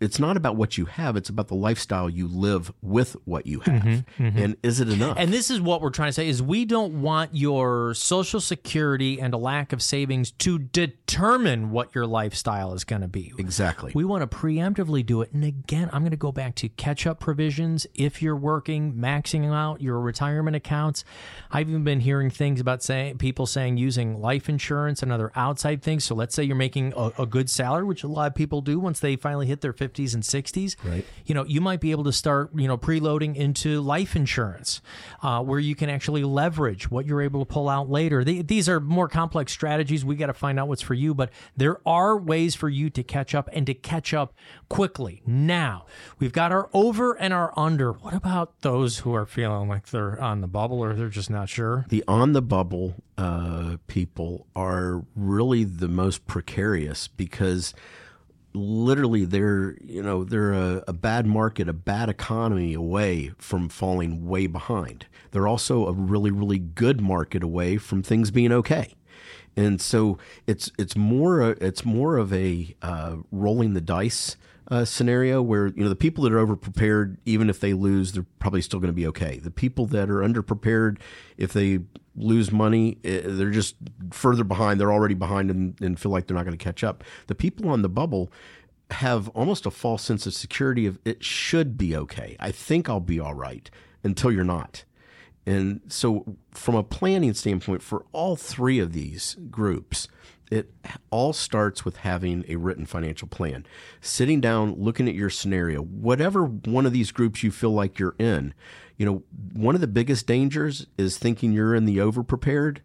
it's 0.00 0.18
not 0.18 0.36
about 0.36 0.56
what 0.56 0.78
you 0.78 0.86
have 0.86 1.16
it's 1.16 1.28
about 1.28 1.48
the 1.48 1.54
lifestyle 1.54 2.08
you 2.08 2.28
live 2.28 2.72
with 2.82 3.16
what 3.24 3.46
you 3.46 3.60
have. 3.60 3.82
Mm-hmm, 3.82 4.24
mm-hmm. 4.24 4.38
and 4.38 4.56
is 4.62 4.80
it 4.80 4.88
enough? 4.88 5.16
And 5.18 5.32
this 5.32 5.50
is 5.50 5.60
what 5.60 5.80
we're 5.80 5.90
trying 5.90 6.08
to 6.08 6.12
say 6.12 6.28
is 6.28 6.42
we 6.42 6.64
don't 6.64 7.02
want 7.02 7.34
your 7.34 7.94
social 7.94 8.40
security 8.40 9.20
and 9.20 9.34
a 9.34 9.36
lack 9.36 9.72
of 9.72 9.82
savings 9.82 10.30
to 10.32 10.58
determine 10.58 11.70
what 11.70 11.94
your 11.94 12.06
lifestyle 12.06 12.72
is 12.74 12.84
going 12.84 13.02
to 13.02 13.08
be. 13.08 13.32
Exactly. 13.38 13.92
We 13.94 14.04
want 14.04 14.28
to 14.28 14.36
preemptively 14.36 15.04
do 15.04 15.22
it 15.22 15.32
and 15.32 15.44
again 15.44 15.90
i'm 15.92 16.02
going 16.02 16.10
to 16.10 16.16
go 16.16 16.32
back 16.32 16.54
to 16.56 16.68
catch 16.68 17.06
up 17.06 17.20
provisions. 17.20 17.86
If 17.94 18.22
you're 18.22 18.36
working 18.36 18.94
maxing 18.94 19.52
out 19.52 19.80
your 19.80 20.00
retirement 20.00 20.56
accounts 20.56 21.04
i've 21.50 21.68
even 21.68 21.84
been 21.84 22.00
hearing 22.00 22.30
things 22.30 22.60
about 22.60 22.82
saying 22.82 23.18
people 23.18 23.46
saying 23.46 23.76
using 23.76 24.20
life 24.20 24.48
insurance 24.48 25.02
and 25.02 25.12
other 25.12 25.32
outside 25.34 25.82
things. 25.82 26.04
So 26.04 26.14
let's 26.14 26.34
say 26.34 26.44
you're 26.44 26.56
making 26.56 26.92
a, 26.96 27.12
a 27.18 27.26
good 27.26 27.50
salary 27.50 27.84
which 27.84 28.04
a 28.04 28.08
lot 28.08 28.28
of 28.28 28.34
people 28.34 28.60
do 28.60 28.78
once 28.78 29.00
they 29.00 29.16
finally 29.16 29.46
hit 29.46 29.60
their 29.60 29.72
50s 29.88 30.14
and 30.14 30.22
60s, 30.22 30.76
right. 30.84 31.04
you 31.24 31.34
know, 31.34 31.44
you 31.44 31.60
might 31.60 31.80
be 31.80 31.90
able 31.90 32.04
to 32.04 32.12
start, 32.12 32.50
you 32.54 32.68
know, 32.68 32.76
preloading 32.76 33.36
into 33.36 33.80
life 33.80 34.16
insurance 34.16 34.80
uh, 35.22 35.42
where 35.42 35.58
you 35.58 35.74
can 35.74 35.88
actually 35.88 36.24
leverage 36.24 36.90
what 36.90 37.06
you're 37.06 37.22
able 37.22 37.40
to 37.40 37.46
pull 37.46 37.68
out 37.68 37.88
later. 37.88 38.24
They, 38.24 38.42
these 38.42 38.68
are 38.68 38.80
more 38.80 39.08
complex 39.08 39.52
strategies. 39.52 40.04
We 40.04 40.16
got 40.16 40.26
to 40.26 40.34
find 40.34 40.58
out 40.58 40.68
what's 40.68 40.82
for 40.82 40.94
you, 40.94 41.14
but 41.14 41.30
there 41.56 41.80
are 41.86 42.16
ways 42.16 42.54
for 42.54 42.68
you 42.68 42.90
to 42.90 43.02
catch 43.02 43.34
up 43.34 43.48
and 43.52 43.66
to 43.66 43.74
catch 43.74 44.12
up 44.12 44.34
quickly. 44.68 45.22
Now, 45.26 45.86
we've 46.18 46.32
got 46.32 46.52
our 46.52 46.68
over 46.72 47.14
and 47.14 47.32
our 47.32 47.52
under. 47.56 47.92
What 47.92 48.14
about 48.14 48.60
those 48.60 48.98
who 49.00 49.14
are 49.14 49.26
feeling 49.26 49.68
like 49.68 49.88
they're 49.88 50.20
on 50.20 50.40
the 50.40 50.46
bubble 50.46 50.82
or 50.82 50.94
they're 50.94 51.08
just 51.08 51.30
not 51.30 51.48
sure? 51.48 51.86
The 51.88 52.04
on 52.06 52.32
the 52.32 52.42
bubble 52.42 52.94
uh, 53.16 53.76
people 53.86 54.46
are 54.54 55.04
really 55.16 55.64
the 55.64 55.88
most 55.88 56.26
precarious 56.26 57.08
because 57.08 57.74
literally 58.54 59.24
they're 59.24 59.76
you 59.84 60.02
know 60.02 60.24
they're 60.24 60.52
a, 60.52 60.84
a, 60.88 60.92
bad 60.92 61.26
market 61.26 61.68
a 61.68 61.72
bad 61.72 62.08
economy 62.08 62.74
away 62.74 63.32
from 63.38 63.68
falling 63.68 64.26
way 64.26 64.46
behind. 64.46 65.06
They're 65.30 65.48
also 65.48 65.86
a 65.86 65.92
really 65.92 66.30
really 66.30 66.58
good 66.58 67.00
market 67.00 67.42
away 67.42 67.76
from 67.76 68.02
things 68.02 68.30
being 68.30 68.52
okay. 68.52 68.94
And 69.56 69.80
so 69.80 70.18
it's 70.46 70.70
it's 70.78 70.96
more 70.96 71.42
it's 71.42 71.84
more 71.84 72.16
of 72.16 72.32
a 72.32 72.74
uh, 72.80 73.16
rolling 73.32 73.74
the 73.74 73.80
dice 73.80 74.36
uh, 74.70 74.84
scenario 74.84 75.40
where 75.40 75.68
you 75.68 75.82
know 75.82 75.88
the 75.88 75.96
people 75.96 76.24
that 76.24 76.32
are 76.32 76.44
overprepared, 76.44 77.16
even 77.24 77.48
if 77.48 77.60
they 77.60 77.72
lose, 77.72 78.12
they're 78.12 78.26
probably 78.38 78.60
still 78.60 78.80
going 78.80 78.92
to 78.92 78.96
be 78.96 79.06
okay. 79.06 79.38
The 79.38 79.50
people 79.50 79.86
that 79.86 80.10
are 80.10 80.18
underprepared, 80.18 80.98
if 81.36 81.52
they 81.52 81.80
lose 82.14 82.52
money, 82.52 82.98
eh, 83.04 83.22
they're 83.24 83.50
just 83.50 83.76
further 84.10 84.44
behind. 84.44 84.80
They're 84.80 84.92
already 84.92 85.14
behind 85.14 85.50
and, 85.50 85.80
and 85.80 85.98
feel 85.98 86.12
like 86.12 86.26
they're 86.26 86.36
not 86.36 86.44
going 86.44 86.56
to 86.56 86.62
catch 86.62 86.84
up. 86.84 87.02
The 87.28 87.34
people 87.34 87.70
on 87.70 87.82
the 87.82 87.88
bubble 87.88 88.30
have 88.90 89.28
almost 89.30 89.66
a 89.66 89.70
false 89.70 90.02
sense 90.02 90.26
of 90.26 90.34
security 90.34 90.86
of 90.86 90.98
it 91.04 91.24
should 91.24 91.78
be 91.78 91.96
okay. 91.96 92.36
I 92.40 92.50
think 92.50 92.88
I'll 92.88 93.00
be 93.00 93.20
all 93.20 93.34
right 93.34 93.70
until 94.02 94.30
you're 94.30 94.44
not. 94.44 94.84
And 95.46 95.80
so, 95.88 96.36
from 96.50 96.74
a 96.74 96.82
planning 96.82 97.32
standpoint, 97.32 97.82
for 97.82 98.04
all 98.12 98.36
three 98.36 98.78
of 98.78 98.92
these 98.92 99.36
groups, 99.50 100.06
it 100.50 100.72
all 101.10 101.32
starts 101.32 101.84
with 101.84 101.98
having 101.98 102.44
a 102.48 102.56
written 102.56 102.86
financial 102.86 103.28
plan. 103.28 103.66
Sitting 104.00 104.40
down, 104.40 104.74
looking 104.74 105.08
at 105.08 105.14
your 105.14 105.30
scenario, 105.30 105.82
whatever 105.82 106.44
one 106.44 106.86
of 106.86 106.92
these 106.92 107.12
groups 107.12 107.42
you 107.42 107.50
feel 107.50 107.72
like 107.72 107.98
you're 107.98 108.16
in. 108.18 108.54
You 108.96 109.06
know, 109.06 109.22
one 109.52 109.74
of 109.74 109.80
the 109.80 109.86
biggest 109.86 110.26
dangers 110.26 110.86
is 110.96 111.18
thinking 111.18 111.52
you're 111.52 111.74
in 111.74 111.84
the 111.84 111.98
overprepared 111.98 112.78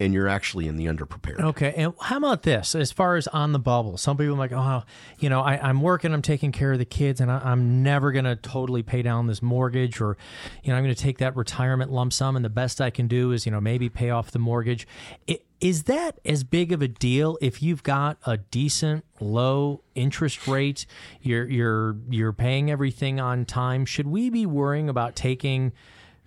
and 0.00 0.14
you're 0.14 0.28
actually 0.28 0.68
in 0.68 0.76
the 0.76 0.86
underprepared. 0.86 1.40
Okay. 1.40 1.74
And 1.76 1.92
how 2.00 2.18
about 2.18 2.42
this 2.44 2.74
as 2.74 2.92
far 2.92 3.16
as 3.16 3.26
on 3.28 3.52
the 3.52 3.58
bubble? 3.58 3.96
Some 3.96 4.16
people 4.16 4.34
are 4.34 4.38
like, 4.38 4.52
oh, 4.52 4.84
you 5.18 5.28
know, 5.28 5.40
I, 5.40 5.68
am 5.68 5.82
working, 5.82 6.12
I'm 6.12 6.22
taking 6.22 6.52
care 6.52 6.72
of 6.72 6.78
the 6.78 6.84
kids, 6.84 7.20
and 7.20 7.30
I, 7.30 7.50
am 7.50 7.82
never 7.82 8.12
going 8.12 8.24
to 8.24 8.36
totally 8.36 8.82
pay 8.82 9.02
down 9.02 9.26
this 9.26 9.42
mortgage 9.42 10.00
or, 10.00 10.16
you 10.62 10.70
know, 10.70 10.76
I'm 10.76 10.84
going 10.84 10.94
to 10.94 11.02
take 11.02 11.18
that 11.18 11.36
retirement 11.36 11.90
lump 11.90 12.12
sum, 12.12 12.36
and 12.36 12.44
the 12.44 12.50
best 12.50 12.80
I 12.80 12.90
can 12.90 13.08
do 13.08 13.32
is, 13.32 13.44
you 13.44 13.52
know, 13.52 13.60
maybe 13.60 13.88
pay 13.88 14.10
off 14.10 14.30
the 14.30 14.38
mortgage. 14.38 14.86
It, 15.26 15.44
Is 15.60 15.84
that 15.84 16.20
as 16.24 16.44
big 16.44 16.70
of 16.72 16.82
a 16.82 16.88
deal 16.88 17.36
if 17.40 17.62
you've 17.62 17.82
got 17.82 18.18
a 18.24 18.36
decent 18.36 19.04
low 19.20 19.82
interest 19.94 20.46
rate? 20.46 20.86
You're 21.20 21.48
you're 21.48 21.96
you're 22.08 22.32
paying 22.32 22.70
everything 22.70 23.18
on 23.18 23.44
time. 23.44 23.84
Should 23.84 24.06
we 24.06 24.30
be 24.30 24.46
worrying 24.46 24.88
about 24.88 25.16
taking 25.16 25.72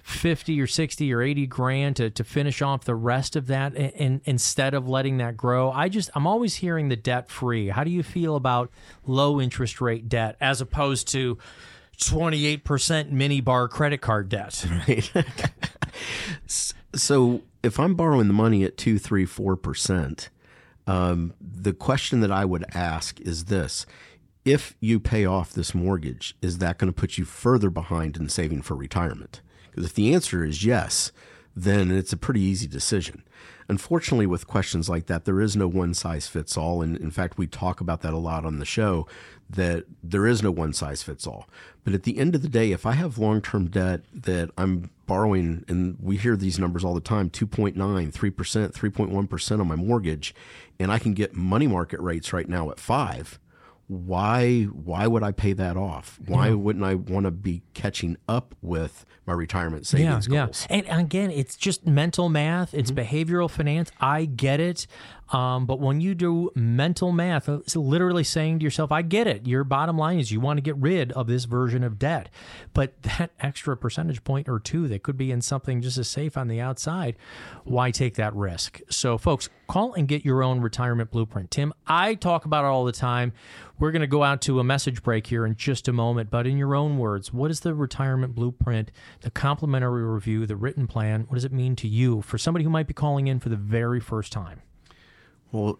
50 0.04 0.60
or 0.60 0.68
60 0.68 1.14
or 1.14 1.22
80 1.22 1.48
grand 1.48 1.96
to, 1.98 2.10
to 2.10 2.24
finish 2.24 2.62
off 2.62 2.84
the 2.84 2.96
rest 2.96 3.36
of 3.36 3.48
that 3.48 3.76
instead 3.76 4.74
of 4.74 4.90
letting 4.90 5.18
that 5.18 5.38
grow 5.38 5.72
i 5.72 5.90
just 5.90 6.10
i'm 6.16 6.26
always 6.26 6.56
hearing 6.56 6.90
the 6.90 6.96
debt 6.96 7.30
free 7.30 7.70
how 7.70 7.84
do 7.84 7.92
you 7.92 8.02
feel 8.02 8.36
about 8.36 8.72
low 9.06 9.40
interest 9.40 9.80
rate 9.80 10.10
debt 10.10 10.36
as 10.42 10.60
opposed 10.60 11.08
to 11.08 11.38
28% 12.00 13.12
mini 13.12 13.42
bar 13.42 13.68
credit 13.68 14.02
card 14.02 14.28
debt 14.28 14.66
right 14.88 15.12
so 16.96 17.42
if 17.64 17.80
i'm 17.80 17.96
borrowing 17.96 18.28
the 18.28 18.34
money 18.34 18.64
at 18.64 18.78
2 18.78 18.98
3 19.00 19.26
4% 19.26 20.30
um, 20.88 21.34
the 21.40 21.74
question 21.74 22.22
that 22.22 22.32
i 22.32 22.46
would 22.46 22.66
ask 22.74 23.20
is 23.22 23.46
this 23.46 23.86
if 24.44 24.76
you 24.80 25.00
pay 25.00 25.26
off 25.26 25.54
this 25.54 25.76
mortgage 25.76 26.36
is 26.42 26.58
that 26.58 26.80
going 26.80 26.92
to 26.92 27.00
put 27.00 27.18
you 27.18 27.26
further 27.26 27.70
behind 27.70 28.18
in 28.18 28.28
saving 28.28 28.62
for 28.62 28.76
retirement 28.76 29.42
because 29.72 29.86
if 29.86 29.94
the 29.94 30.14
answer 30.14 30.44
is 30.44 30.66
yes, 30.66 31.12
then 31.56 31.92
it's 31.92 32.14
a 32.14 32.18
pretty 32.18 32.42
easy 32.42 32.68
decision. 32.68 33.24
Unfortunately, 33.68 34.28
with 34.28 34.48
questions 34.48 34.90
like 34.90 35.06
that, 35.06 35.24
there 35.24 35.40
is 35.40 35.56
no 35.56 35.68
one 35.68 35.94
size 35.94 36.28
fits 36.28 36.58
all. 36.58 36.82
And 36.82 36.98
in 36.98 37.10
fact, 37.10 37.38
we 37.38 37.48
talk 37.48 37.80
about 37.80 38.02
that 38.02 38.14
a 38.14 38.18
lot 38.18 38.46
on 38.46 38.60
the 38.60 38.66
show 38.66 39.08
that 39.52 39.86
there 40.04 40.28
is 40.28 40.42
no 40.42 40.52
one 40.52 40.74
size 40.74 41.04
fits 41.04 41.28
all. 41.28 41.48
But 41.84 41.94
at 41.94 42.04
the 42.04 42.18
end 42.18 42.36
of 42.36 42.42
the 42.42 42.50
day, 42.50 42.72
if 42.72 42.86
I 42.86 42.94
have 42.94 43.18
long 43.18 43.42
term 43.42 43.68
debt 43.68 44.02
that 44.14 44.50
I'm 44.58 44.90
borrowing, 45.08 45.66
and 45.68 45.98
we 46.02 46.18
hear 46.18 46.36
these 46.36 46.60
numbers 46.60 46.84
all 46.84 46.94
the 46.94 47.02
time 47.02 47.30
2.9, 47.30 47.76
3%, 47.76 48.12
3.1% 48.14 49.60
on 49.60 49.68
my 49.68 49.76
mortgage, 49.76 50.34
and 50.80 50.92
I 50.92 51.00
can 51.00 51.14
get 51.14 51.36
money 51.36 51.68
market 51.68 52.00
rates 52.00 52.34
right 52.34 52.48
now 52.48 52.72
at 52.72 52.80
five 52.80 53.40
why 53.92 54.64
why 54.64 55.06
would 55.06 55.22
I 55.22 55.34
pay 55.34 55.52
that 55.52 55.76
off? 55.76 56.18
Why 56.26 56.48
yeah. 56.48 56.54
wouldn't 56.54 56.86
I 56.86 56.96
want 56.96 57.26
to 57.26 57.32
be 57.32 57.62
catching 57.74 58.16
up 58.26 58.56
with 58.62 59.06
my 59.26 59.34
retirement 59.34 59.86
savings 59.86 60.28
yeah, 60.30 60.46
goals? 60.46 60.66
Yeah. 60.70 60.78
And 60.78 61.02
again, 61.02 61.30
it's 61.30 61.58
just 61.58 61.86
mental 61.86 62.30
math, 62.30 62.74
it's 62.74 62.90
mm-hmm. 62.90 63.16
behavioral 63.16 63.50
finance. 63.50 63.92
I 64.00 64.26
get 64.26 64.62
it. 64.62 64.88
Um, 65.32 65.66
but 65.66 65.80
when 65.80 66.02
you 66.02 66.14
do 66.14 66.52
mental 66.56 67.12
math, 67.12 67.48
uh, 67.48 67.60
it's 67.60 67.76
literally 67.76 68.24
saying 68.24 68.60
to 68.60 68.64
yourself, 68.64 68.92
I 68.92 69.02
get 69.02 69.28
it. 69.28 69.48
Your 69.48 69.64
bottom 69.64 69.98
line 69.98 70.20
is 70.20 70.32
you 70.32 70.42
want 70.42 70.58
to 70.58 70.62
get 70.62 70.76
rid 70.76 71.12
of 71.14 71.28
this 71.28 71.46
version 71.46 71.84
of 71.84 71.98
debt. 71.98 72.30
But 72.74 73.02
that 73.04 73.32
extra 73.40 73.78
percentage 73.78 74.24
point 74.24 74.50
or 74.50 74.60
two 74.60 74.88
that 74.90 75.04
could 75.04 75.18
be 75.18 75.32
in 75.32 75.42
something 75.42 75.82
just 75.82 75.98
as 75.98 76.10
safe 76.10 76.38
on 76.38 76.48
the 76.48 76.60
outside, 76.60 77.16
why 77.64 77.92
take 77.92 78.16
that 78.16 78.36
risk? 78.36 78.82
So, 78.90 79.18
folks, 79.18 79.50
call 79.68 79.94
and 79.94 80.08
get 80.08 80.26
your 80.26 80.44
own 80.44 80.60
retirement 80.60 81.12
blueprint. 81.12 81.50
Tim, 81.52 81.74
I 81.88 82.16
talk 82.16 82.46
about 82.46 82.66
it 82.66 82.68
all 82.68 82.84
the 82.84 82.92
time. 82.92 83.32
We're 83.82 83.90
going 83.90 84.02
to 84.02 84.08
go 84.08 84.24
out 84.24 84.44
to 84.44 84.60
a 84.60 84.64
message 84.64 85.02
break 85.02 85.26
here 85.26 85.44
in 85.44 85.56
just 85.56 85.88
a 85.88 85.92
moment, 85.92 86.30
but 86.30 86.46
in 86.46 86.56
your 86.56 86.76
own 86.76 87.00
words, 87.00 87.34
what 87.34 87.50
is 87.50 87.62
the 87.62 87.74
retirement 87.74 88.36
blueprint, 88.36 88.92
the 89.22 89.32
complimentary 89.32 90.04
review, 90.04 90.46
the 90.46 90.56
written 90.56 90.86
plan? 90.86 91.22
What 91.22 91.34
does 91.34 91.46
it 91.46 91.52
mean 91.52 91.76
to 91.78 91.88
you 91.88 92.22
for 92.22 92.38
somebody 92.38 92.64
who 92.64 92.70
might 92.70 92.86
be 92.86 92.94
calling 92.94 93.26
in 93.26 93.40
for 93.40 93.50
the 93.50 93.56
very 93.56 94.00
first 94.00 94.32
time? 94.32 94.62
Well, 95.52 95.80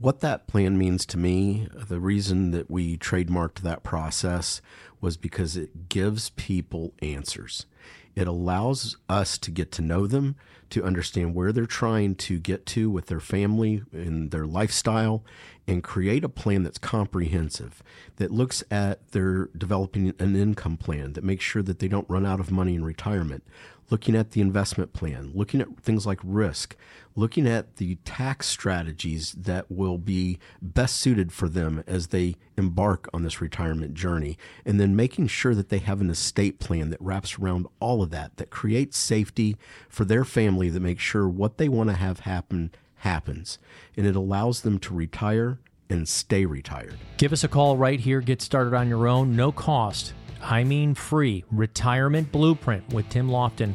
what 0.00 0.20
that 0.20 0.46
plan 0.46 0.76
means 0.76 1.06
to 1.06 1.18
me, 1.18 1.68
the 1.72 2.00
reason 2.00 2.50
that 2.50 2.70
we 2.70 2.96
trademarked 2.96 3.60
that 3.60 3.82
process 3.82 4.60
was 5.00 5.16
because 5.16 5.56
it 5.56 5.88
gives 5.88 6.30
people 6.30 6.92
answers. 7.00 7.66
It 8.14 8.26
allows 8.26 8.96
us 9.08 9.38
to 9.38 9.50
get 9.50 9.70
to 9.72 9.82
know 9.82 10.06
them, 10.06 10.36
to 10.70 10.84
understand 10.84 11.34
where 11.34 11.52
they're 11.52 11.66
trying 11.66 12.16
to 12.16 12.38
get 12.38 12.66
to 12.66 12.90
with 12.90 13.06
their 13.06 13.20
family 13.20 13.82
and 13.92 14.30
their 14.30 14.44
lifestyle, 14.44 15.24
and 15.68 15.84
create 15.84 16.24
a 16.24 16.28
plan 16.28 16.64
that's 16.64 16.78
comprehensive, 16.78 17.82
that 18.16 18.30
looks 18.30 18.64
at 18.70 19.12
their 19.12 19.46
developing 19.56 20.12
an 20.18 20.34
income 20.34 20.76
plan, 20.76 21.12
that 21.12 21.22
makes 21.24 21.44
sure 21.44 21.62
that 21.62 21.78
they 21.78 21.88
don't 21.88 22.10
run 22.10 22.26
out 22.26 22.40
of 22.40 22.50
money 22.50 22.74
in 22.74 22.84
retirement, 22.84 23.44
looking 23.90 24.14
at 24.14 24.32
the 24.32 24.40
investment 24.40 24.92
plan, 24.92 25.30
looking 25.34 25.60
at 25.60 25.80
things 25.80 26.06
like 26.06 26.20
risk, 26.22 26.76
looking 27.14 27.46
at 27.46 27.76
the 27.76 27.96
tax 28.04 28.46
strategies 28.46 29.32
that 29.32 29.70
will 29.70 29.98
be 29.98 30.38
best 30.60 30.96
suited 30.96 31.32
for 31.32 31.48
them 31.48 31.82
as 31.86 32.08
they 32.08 32.36
embark 32.56 33.08
on 33.12 33.22
this 33.22 33.40
retirement 33.40 33.94
journey, 33.94 34.36
and 34.64 34.80
then 34.80 34.94
making 34.94 35.26
sure 35.26 35.54
that 35.54 35.68
they 35.68 35.78
have 35.78 36.00
an 36.00 36.10
estate 36.10 36.58
plan 36.58 36.90
that 36.90 37.00
wraps 37.00 37.38
around 37.38 37.66
all 37.80 38.02
of 38.02 38.10
that, 38.10 38.36
that 38.36 38.50
creates 38.50 38.96
safety 38.96 39.56
for 39.88 40.04
their 40.04 40.24
family, 40.24 40.68
that 40.68 40.80
makes 40.80 41.02
sure 41.02 41.28
what 41.28 41.58
they 41.58 41.68
want 41.68 41.90
to 41.90 41.96
have 41.96 42.20
happen 42.20 42.70
happens. 43.02 43.58
And 43.96 44.06
it 44.06 44.16
allows 44.16 44.62
them 44.62 44.78
to 44.80 44.94
retire 44.94 45.58
and 45.90 46.08
stay 46.08 46.44
retired. 46.44 46.96
Give 47.16 47.32
us 47.32 47.44
a 47.44 47.48
call 47.48 47.76
right 47.76 47.98
here. 47.98 48.20
Get 48.20 48.42
started 48.42 48.74
on 48.74 48.88
your 48.88 49.08
own, 49.08 49.34
no 49.34 49.52
cost. 49.52 50.12
I 50.42 50.64
mean 50.64 50.94
free, 50.94 51.44
retirement 51.50 52.32
blueprint 52.32 52.92
with 52.92 53.08
Tim 53.08 53.28
Lofton 53.28 53.74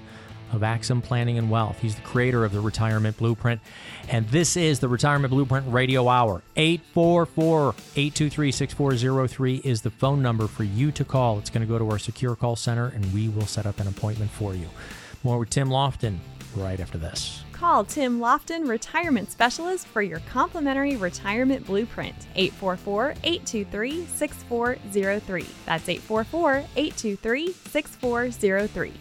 of 0.53 0.63
Axim 0.63 1.01
Planning 1.01 1.37
and 1.37 1.49
Wealth. 1.49 1.79
He's 1.79 1.95
the 1.95 2.01
creator 2.01 2.45
of 2.45 2.53
the 2.53 2.61
Retirement 2.61 3.17
Blueprint. 3.17 3.59
And 4.07 4.27
this 4.29 4.55
is 4.55 4.79
the 4.79 4.87
Retirement 4.87 5.31
Blueprint 5.31 5.65
Radio 5.67 6.07
Hour. 6.07 6.43
844 6.55 7.69
823 7.95 8.51
6403 8.51 9.55
is 9.63 9.81
the 9.81 9.89
phone 9.89 10.21
number 10.21 10.47
for 10.47 10.63
you 10.63 10.91
to 10.91 11.03
call. 11.03 11.39
It's 11.39 11.49
going 11.49 11.65
to 11.65 11.71
go 11.71 11.79
to 11.79 11.89
our 11.89 11.99
secure 11.99 12.35
call 12.35 12.55
center 12.55 12.87
and 12.87 13.13
we 13.13 13.29
will 13.29 13.47
set 13.47 13.65
up 13.65 13.79
an 13.79 13.87
appointment 13.87 14.31
for 14.31 14.53
you. 14.53 14.67
More 15.23 15.39
with 15.39 15.49
Tim 15.49 15.69
Lofton 15.69 16.19
right 16.55 16.79
after 16.79 16.97
this. 16.97 17.43
Call 17.51 17.85
Tim 17.85 18.19
Lofton, 18.19 18.67
Retirement 18.67 19.31
Specialist, 19.31 19.87
for 19.87 20.01
your 20.01 20.19
complimentary 20.29 20.95
retirement 20.97 21.65
blueprint. 21.65 22.15
844 22.35 23.15
823 23.23 24.05
6403. 24.05 25.45
That's 25.65 25.89
844 25.89 26.51
823 26.75 27.51
6403. 27.53 28.93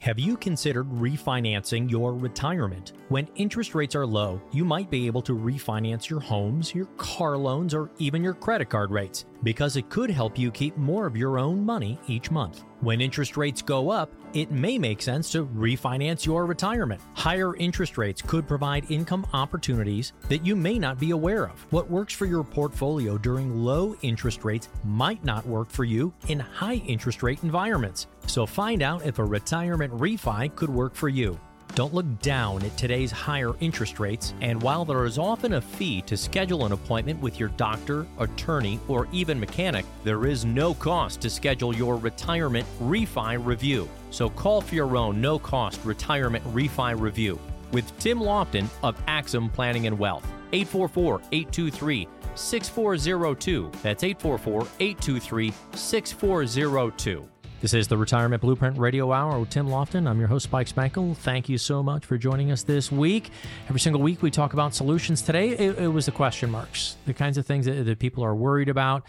Have 0.00 0.18
you 0.18 0.36
considered 0.36 0.88
refinancing 0.90 1.90
your 1.90 2.14
retirement? 2.14 2.92
When 3.08 3.26
interest 3.34 3.74
rates 3.74 3.96
are 3.96 4.06
low, 4.06 4.40
you 4.52 4.64
might 4.64 4.90
be 4.90 5.06
able 5.06 5.22
to 5.22 5.36
refinance 5.36 6.08
your 6.08 6.20
homes, 6.20 6.72
your 6.72 6.86
car 6.96 7.36
loans, 7.36 7.74
or 7.74 7.90
even 7.98 8.22
your 8.22 8.34
credit 8.34 8.70
card 8.70 8.92
rates 8.92 9.26
because 9.42 9.76
it 9.76 9.88
could 9.88 10.10
help 10.10 10.38
you 10.38 10.50
keep 10.50 10.76
more 10.76 11.06
of 11.06 11.16
your 11.16 11.38
own 11.38 11.64
money 11.64 11.98
each 12.06 12.30
month. 12.30 12.64
When 12.80 13.00
interest 13.00 13.36
rates 13.36 13.62
go 13.62 13.90
up, 13.90 14.12
it 14.34 14.50
may 14.50 14.78
make 14.78 15.02
sense 15.02 15.32
to 15.32 15.46
refinance 15.46 16.24
your 16.24 16.46
retirement. 16.46 17.00
Higher 17.14 17.56
interest 17.56 17.98
rates 17.98 18.22
could 18.22 18.46
provide 18.46 18.90
income 18.90 19.26
opportunities 19.32 20.12
that 20.28 20.46
you 20.46 20.54
may 20.54 20.78
not 20.78 20.98
be 20.98 21.10
aware 21.10 21.48
of. 21.48 21.66
What 21.72 21.90
works 21.90 22.14
for 22.14 22.26
your 22.26 22.44
portfolio 22.44 23.18
during 23.18 23.64
low 23.64 23.96
interest 24.02 24.44
rates 24.44 24.68
might 24.84 25.24
not 25.24 25.46
work 25.46 25.70
for 25.70 25.84
you 25.84 26.12
in 26.28 26.38
high 26.38 26.82
interest 26.86 27.22
rate 27.22 27.42
environments. 27.42 28.06
So 28.26 28.46
find 28.46 28.82
out 28.82 29.04
if 29.04 29.18
a 29.18 29.24
retirement 29.24 29.92
refi 29.94 30.54
could 30.54 30.70
work 30.70 30.94
for 30.94 31.08
you. 31.08 31.38
Don't 31.78 31.94
look 31.94 32.18
down 32.22 32.64
at 32.64 32.76
today's 32.76 33.12
higher 33.12 33.52
interest 33.60 34.00
rates, 34.00 34.34
and 34.40 34.60
while 34.60 34.84
there 34.84 35.04
is 35.04 35.16
often 35.16 35.52
a 35.52 35.60
fee 35.60 36.02
to 36.06 36.16
schedule 36.16 36.66
an 36.66 36.72
appointment 36.72 37.20
with 37.20 37.38
your 37.38 37.50
doctor, 37.50 38.04
attorney, 38.18 38.80
or 38.88 39.06
even 39.12 39.38
mechanic, 39.38 39.86
there 40.02 40.26
is 40.26 40.44
no 40.44 40.74
cost 40.74 41.20
to 41.20 41.30
schedule 41.30 41.72
your 41.72 41.94
retirement 41.94 42.66
refi 42.80 43.38
review. 43.46 43.88
So 44.10 44.28
call 44.28 44.60
for 44.60 44.74
your 44.74 44.96
own 44.96 45.20
no 45.20 45.38
cost 45.38 45.78
retirement 45.84 46.44
refi 46.52 47.00
review 47.00 47.38
with 47.70 47.96
Tim 48.00 48.18
Lofton 48.18 48.66
of 48.82 49.00
Axim 49.06 49.48
Planning 49.48 49.86
and 49.86 49.96
Wealth. 49.96 50.26
844 50.52 51.20
823 51.30 52.08
6402. 52.34 53.70
That's 53.84 54.02
844 54.02 54.62
823 54.80 55.52
6402. 55.74 57.28
This 57.60 57.74
is 57.74 57.88
the 57.88 57.96
Retirement 57.96 58.40
Blueprint 58.40 58.78
Radio 58.78 59.12
Hour 59.12 59.40
with 59.40 59.50
Tim 59.50 59.66
Lofton. 59.66 60.08
I'm 60.08 60.20
your 60.20 60.28
host, 60.28 60.44
Spike 60.44 60.68
Spankle. 60.68 61.16
Thank 61.16 61.48
you 61.48 61.58
so 61.58 61.82
much 61.82 62.06
for 62.06 62.16
joining 62.16 62.52
us 62.52 62.62
this 62.62 62.92
week. 62.92 63.32
Every 63.68 63.80
single 63.80 64.00
week, 64.00 64.22
we 64.22 64.30
talk 64.30 64.52
about 64.52 64.76
solutions. 64.76 65.22
Today, 65.22 65.48
it, 65.48 65.76
it 65.76 65.88
was 65.88 66.06
the 66.06 66.12
question 66.12 66.52
marks, 66.52 66.94
the 67.04 67.12
kinds 67.12 67.36
of 67.36 67.46
things 67.46 67.66
that, 67.66 67.84
that 67.84 67.98
people 67.98 68.24
are 68.24 68.32
worried 68.32 68.68
about. 68.68 69.02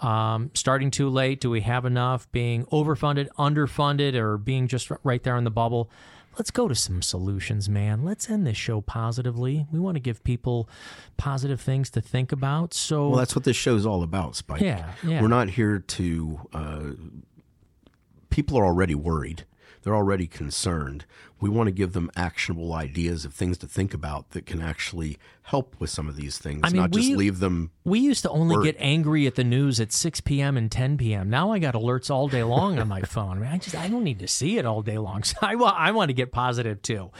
Um, 0.00 0.50
starting 0.52 0.90
too 0.90 1.08
late, 1.08 1.40
do 1.40 1.48
we 1.48 1.62
have 1.62 1.86
enough? 1.86 2.30
Being 2.30 2.66
overfunded, 2.66 3.28
underfunded, 3.38 4.14
or 4.16 4.36
being 4.36 4.68
just 4.68 4.90
right 5.02 5.22
there 5.22 5.38
in 5.38 5.44
the 5.44 5.50
bubble? 5.50 5.90
Let's 6.36 6.50
go 6.50 6.68
to 6.68 6.74
some 6.74 7.00
solutions, 7.00 7.70
man. 7.70 8.04
Let's 8.04 8.28
end 8.28 8.46
this 8.46 8.58
show 8.58 8.82
positively. 8.82 9.66
We 9.72 9.80
want 9.80 9.94
to 9.94 10.00
give 10.00 10.22
people 10.24 10.68
positive 11.16 11.58
things 11.58 11.88
to 11.90 12.02
think 12.02 12.32
about. 12.32 12.74
So, 12.74 13.08
well, 13.08 13.18
that's 13.18 13.34
what 13.34 13.44
this 13.44 13.56
show 13.56 13.76
is 13.76 13.86
all 13.86 14.02
about, 14.02 14.36
Spike. 14.36 14.60
Yeah, 14.60 14.92
yeah. 15.02 15.22
We're 15.22 15.28
not 15.28 15.48
here 15.48 15.78
to. 15.78 16.40
Uh, 16.52 16.80
people 18.34 18.58
are 18.58 18.66
already 18.66 18.96
worried. 18.96 19.44
They're 19.82 19.94
already 19.94 20.26
concerned. 20.26 21.04
We 21.44 21.50
want 21.50 21.66
to 21.66 21.72
give 21.72 21.92
them 21.92 22.10
actionable 22.16 22.72
ideas 22.72 23.26
of 23.26 23.34
things 23.34 23.58
to 23.58 23.66
think 23.66 23.92
about 23.92 24.30
that 24.30 24.46
can 24.46 24.62
actually 24.62 25.18
help 25.48 25.76
with 25.78 25.90
some 25.90 26.08
of 26.08 26.16
these 26.16 26.38
things, 26.38 26.62
I 26.64 26.70
mean, 26.70 26.80
not 26.80 26.90
just 26.90 27.10
we- 27.10 27.16
leave 27.16 27.38
them. 27.38 27.70
We 27.86 27.98
used 27.98 28.22
to 28.22 28.30
only 28.30 28.56
Word. 28.56 28.64
get 28.64 28.76
angry 28.78 29.26
at 29.26 29.34
the 29.34 29.44
news 29.44 29.78
at 29.78 29.92
6 29.92 30.22
p.m. 30.22 30.56
and 30.56 30.72
10 30.72 30.96
p.m. 30.96 31.28
Now 31.28 31.52
I 31.52 31.58
got 31.58 31.74
alerts 31.74 32.10
all 32.10 32.28
day 32.28 32.42
long 32.42 32.78
on 32.78 32.88
my 32.88 33.02
phone. 33.02 33.36
I, 33.36 33.40
mean, 33.40 33.50
I 33.50 33.58
just 33.58 33.76
I 33.76 33.88
don't 33.88 34.04
need 34.04 34.20
to 34.20 34.26
see 34.26 34.56
it 34.56 34.64
all 34.64 34.80
day 34.80 34.96
long. 34.96 35.22
So 35.34 35.36
I 35.42 35.54
want 35.56 35.76
I 35.78 35.90
want 35.90 36.08
to 36.10 36.14
get 36.14 36.32
positive 36.32 36.80
too. 36.80 37.10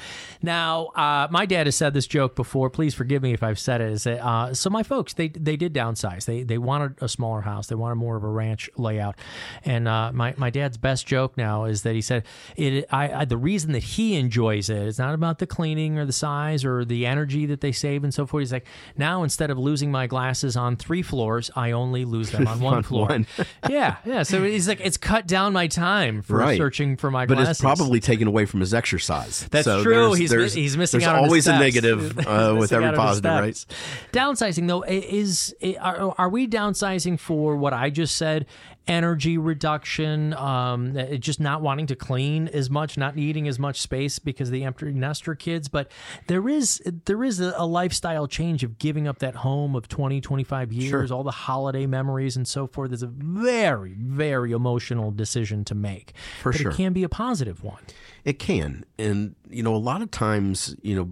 Now, 0.43 0.87
uh, 0.87 1.29
my 1.31 1.45
dad 1.47 1.67
has 1.67 1.77
said 1.77 1.93
this 1.95 2.07
joke 2.07 2.35
before. 2.35 2.71
Please 2.71 2.95
forgive 2.95 3.23
me 3.23 3.33
if 3.35 3.43
I've 3.43 3.59
said 3.59 3.81
it. 3.81 3.91
Is 3.93 4.05
that, 4.05 4.25
uh, 4.25 4.55
so 4.55 4.71
my 4.71 4.83
folks 4.83 5.13
they 5.15 5.29
they 5.29 5.57
did 5.57 5.75
downsize. 5.75 6.25
They 6.25 6.45
they 6.45 6.57
wanted 6.59 6.95
a 7.03 7.09
smaller 7.09 7.43
house. 7.43 7.67
They 7.67 7.75
wanted 7.75 7.97
more 7.97 8.17
of 8.17 8.25
a 8.25 8.29
ranch 8.29 8.71
layout. 8.77 9.17
And 9.65 9.87
uh, 9.87 10.13
my 10.13 10.33
my 10.39 10.49
dad's 10.49 10.79
best 10.79 11.07
joke 11.07 11.37
now 11.37 11.65
is 11.65 11.83
that 11.83 11.95
he 11.95 12.01
said 12.01 12.25
it. 12.57 12.87
I, 12.91 13.13
I 13.13 13.25
the 13.27 13.37
reason 13.37 13.73
that 13.73 13.83
he 13.83 14.14
enjoys 14.17 14.69
it. 14.71 14.77
it 14.79 14.87
is 14.89 14.99
not 14.99 15.15
about 15.15 15.39
the 15.39 15.47
cleaning 15.47 15.99
or 15.99 16.05
the 16.07 16.13
size 16.13 16.65
or 16.65 16.85
the 16.85 17.07
energy 17.07 17.47
that 17.47 17.61
they 17.61 17.73
save 17.73 18.05
and 18.05 18.13
so 18.13 18.27
forth. 18.27 18.43
He's 18.43 18.53
like 18.53 18.67
now 18.97 19.23
instead 19.23 19.51
of 19.51 19.59
losing 19.59 19.91
my 19.91 20.07
glasses 20.07 20.57
on 20.57 20.77
three 20.77 21.03
floors, 21.03 21.51
I 21.57 21.73
only 21.73 22.05
lose 22.05 22.31
them 22.31 22.47
on 22.47 22.61
one 22.61 22.75
On 22.75 22.83
floor. 22.83 23.07
one. 23.09 23.27
yeah, 23.71 23.97
yeah. 24.05 24.23
So 24.23 24.43
he's 24.45 24.67
like 24.69 24.81
it's 24.83 24.97
cut 24.97 25.27
down 25.27 25.53
my 25.53 25.67
time 25.67 26.23
for 26.23 26.37
Right. 26.39 26.57
searching 26.59 26.97
for 26.97 27.11
my 27.11 27.27
But 27.27 27.35
glasses. 27.35 27.61
But 27.61 27.71
it's 27.73 27.79
probably 27.81 28.01
taken 28.01 28.29
away 28.29 28.45
from 28.47 28.61
his 28.61 28.75
exercise. 28.75 29.47
That's 29.51 29.65
So 29.65 29.83
true. 29.83 29.93
there's- 29.95 30.19
He's 30.19 30.31
there's- 30.31 30.53
he's 30.55 30.77
missing 30.77 31.01
there's 31.01 31.09
out. 31.09 31.17
on 31.17 31.23
the 31.23 31.29
always 31.29 31.47
a 31.47 31.59
negative 31.59 32.19
uh, 32.27 32.57
with 32.59 32.73
every 32.73 32.87
out 32.87 32.89
on 32.89 32.95
the 32.95 32.99
positive, 32.99 33.31
right? 33.33 33.67
Downsizing 34.13 34.69
though 34.69 34.83
is 34.85 35.55
are, 35.81 36.15
are 36.19 36.29
we 36.29 36.47
downsizing 36.47 37.19
for 37.19 37.57
what 37.57 37.73
I 37.73 37.91
just 37.91 38.17
said? 38.17 38.47
Energy 38.87 39.39
reduction, 39.39 40.35
um, 40.35 40.97
just 41.19 41.41
not 41.41 41.63
wanting 41.63 41.87
to 41.87 41.97
clean 41.97 42.49
as 42.49 42.69
much, 42.69 42.99
not 42.99 43.17
needing 43.17 43.49
as 43.49 43.59
much 43.59 43.81
space 43.81 44.19
because 44.19 44.49
of 44.49 44.53
the 44.53 44.65
empty 44.65 44.93
nester 44.93 45.35
kids. 45.35 45.69
But 45.69 45.91
there 46.27 46.49
is 46.49 46.83
there 47.07 47.25
is 47.25 47.41
a, 47.41 47.65
lifestyle 47.65 48.27
change 48.29 48.63
of 48.63 48.79
giving 48.79 49.09
up 49.09 49.19
that 49.21 49.37
home 49.37 49.75
of 49.75 49.89
20, 49.89 50.21
25 50.21 50.73
years, 50.73 51.11
all 51.11 51.23
the 51.23 51.31
holiday 51.31 51.87
memories 51.87 52.37
and 52.37 52.47
so 52.47 52.67
forth. 52.67 52.93
Is 52.93 53.03
a 53.03 53.07
very 53.07 53.95
very 53.95 54.53
emotional 54.53 55.11
decision 55.11 55.65
to 55.65 55.75
make. 55.75 56.13
For 56.43 56.53
but 56.53 56.61
sure. 56.61 56.71
it 56.71 56.75
can 56.75 56.93
be 56.93 57.03
a 57.05 57.09
positive 57.09 57.65
one. 57.65 57.83
It 58.25 58.39
can. 58.39 58.85
And, 58.99 59.35
you 59.49 59.63
know, 59.63 59.75
a 59.75 59.77
lot 59.77 60.03
of 60.03 60.11
times, 60.11 60.77
you 60.83 60.97
know, 60.97 61.11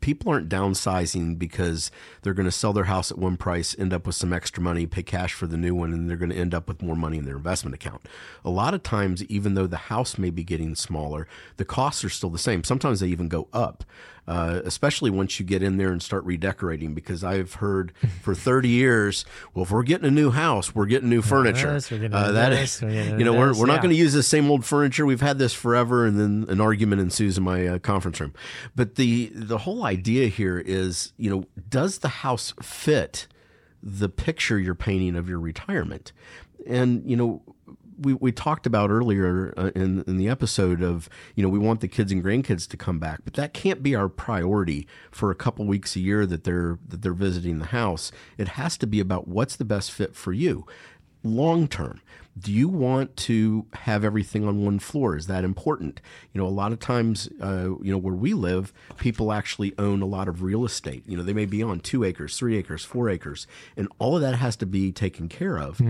people 0.00 0.32
aren't 0.32 0.48
downsizing 0.48 1.38
because 1.38 1.90
they're 2.22 2.34
going 2.34 2.46
to 2.46 2.52
sell 2.52 2.72
their 2.72 2.84
house 2.84 3.10
at 3.10 3.18
one 3.18 3.36
price, 3.36 3.76
end 3.78 3.92
up 3.92 4.06
with 4.06 4.16
some 4.16 4.32
extra 4.32 4.62
money, 4.62 4.86
pay 4.86 5.02
cash 5.02 5.32
for 5.32 5.46
the 5.46 5.56
new 5.56 5.74
one, 5.74 5.92
and 5.92 6.08
they're 6.08 6.16
going 6.16 6.30
to 6.30 6.36
end 6.36 6.54
up 6.54 6.68
with 6.68 6.82
more 6.82 6.96
money 6.96 7.18
in 7.18 7.24
their 7.24 7.36
investment 7.36 7.74
account. 7.74 8.06
A 8.44 8.50
lot 8.50 8.74
of 8.74 8.82
times, 8.82 9.22
even 9.24 9.54
though 9.54 9.66
the 9.66 9.76
house 9.76 10.18
may 10.18 10.30
be 10.30 10.44
getting 10.44 10.74
smaller, 10.74 11.26
the 11.56 11.64
costs 11.64 12.04
are 12.04 12.08
still 12.10 12.30
the 12.30 12.38
same. 12.38 12.64
Sometimes 12.64 13.00
they 13.00 13.08
even 13.08 13.28
go 13.28 13.48
up. 13.52 13.84
Uh, 14.28 14.60
especially 14.64 15.10
once 15.10 15.40
you 15.40 15.46
get 15.46 15.60
in 15.60 15.76
there 15.76 15.90
and 15.90 16.00
start 16.00 16.22
redecorating, 16.24 16.94
because 16.94 17.24
I've 17.24 17.54
heard 17.54 17.92
for 18.22 18.32
30 18.32 18.68
years, 18.68 19.24
well, 19.54 19.64
if 19.64 19.72
we're 19.72 19.82
getting 19.82 20.06
a 20.06 20.10
new 20.10 20.30
house, 20.30 20.72
we're 20.72 20.86
getting 20.86 21.08
new 21.08 21.22
furniture. 21.22 21.72
this, 21.72 21.90
we're 21.90 21.98
getting 21.98 22.14
Uh, 22.14 22.30
that 22.32 22.50
this, 22.50 22.76
is, 22.76 22.82
we're 22.82 23.18
you 23.18 23.24
know, 23.24 23.32
we're, 23.32 23.58
we're 23.58 23.66
not 23.66 23.82
going 23.82 23.92
to 23.92 23.98
use 23.98 24.12
the 24.12 24.22
same 24.22 24.48
old 24.48 24.64
furniture. 24.64 25.04
We've 25.04 25.22
had 25.22 25.38
this 25.38 25.52
forever, 25.52 26.06
and 26.06 26.20
then 26.20 26.46
an 26.48 26.60
argument 26.60 27.00
ensues 27.00 27.38
in 27.38 27.44
my 27.44 27.66
uh, 27.66 27.78
conference 27.80 28.20
room. 28.20 28.32
But 28.76 28.94
the 28.94 29.32
the 29.34 29.58
whole 29.58 29.84
idea 29.90 30.28
here 30.28 30.58
is, 30.58 31.12
you 31.16 31.28
know, 31.28 31.44
does 31.68 31.98
the 31.98 32.08
house 32.08 32.54
fit 32.62 33.26
the 33.82 34.08
picture 34.08 34.58
you're 34.58 34.74
painting 34.74 35.16
of 35.16 35.28
your 35.28 35.40
retirement? 35.40 36.12
And 36.66 37.02
you 37.10 37.16
know, 37.16 37.42
we, 37.98 38.14
we 38.14 38.32
talked 38.32 38.66
about 38.66 38.90
earlier 38.90 39.52
uh, 39.56 39.70
in 39.74 40.04
in 40.06 40.16
the 40.16 40.28
episode 40.28 40.82
of 40.82 41.08
you 41.34 41.42
know 41.42 41.48
we 41.48 41.58
want 41.58 41.80
the 41.80 41.88
kids 41.88 42.12
and 42.12 42.24
grandkids 42.24 42.68
to 42.68 42.76
come 42.76 42.98
back, 42.98 43.20
but 43.24 43.34
that 43.34 43.52
can't 43.52 43.82
be 43.82 43.94
our 43.94 44.08
priority 44.08 44.86
for 45.10 45.30
a 45.30 45.34
couple 45.34 45.66
weeks 45.66 45.96
a 45.96 46.00
year 46.00 46.24
that 46.26 46.44
they're 46.44 46.78
that 46.88 47.02
they're 47.02 47.12
visiting 47.12 47.58
the 47.58 47.66
house. 47.66 48.12
It 48.38 48.48
has 48.48 48.78
to 48.78 48.86
be 48.86 49.00
about 49.00 49.28
what's 49.28 49.56
the 49.56 49.64
best 49.64 49.90
fit 49.92 50.14
for 50.14 50.32
you 50.32 50.66
long 51.22 51.68
term 51.68 52.00
do 52.38 52.52
you 52.52 52.68
want 52.68 53.16
to 53.16 53.66
have 53.72 54.04
everything 54.04 54.46
on 54.46 54.64
one 54.64 54.78
floor? 54.78 55.16
Is 55.16 55.26
that 55.26 55.44
important? 55.44 56.00
You 56.32 56.40
know 56.40 56.46
a 56.46 56.48
lot 56.48 56.72
of 56.72 56.78
times 56.78 57.28
uh, 57.40 57.70
you 57.82 57.90
know 57.90 57.98
where 57.98 58.14
we 58.14 58.34
live 58.34 58.72
people 58.98 59.32
actually 59.32 59.74
own 59.78 60.00
a 60.02 60.06
lot 60.06 60.28
of 60.28 60.42
real 60.42 60.64
estate. 60.64 61.02
You 61.06 61.16
know 61.16 61.22
they 61.22 61.32
may 61.32 61.46
be 61.46 61.62
on 61.62 61.80
two 61.80 62.04
acres 62.04 62.36
three 62.36 62.56
acres 62.56 62.84
four 62.84 63.08
acres 63.08 63.46
and 63.76 63.88
all 63.98 64.16
of 64.16 64.22
that 64.22 64.36
has 64.36 64.56
to 64.56 64.66
be 64.66 64.92
taken 64.92 65.28
care 65.28 65.58
of. 65.58 65.80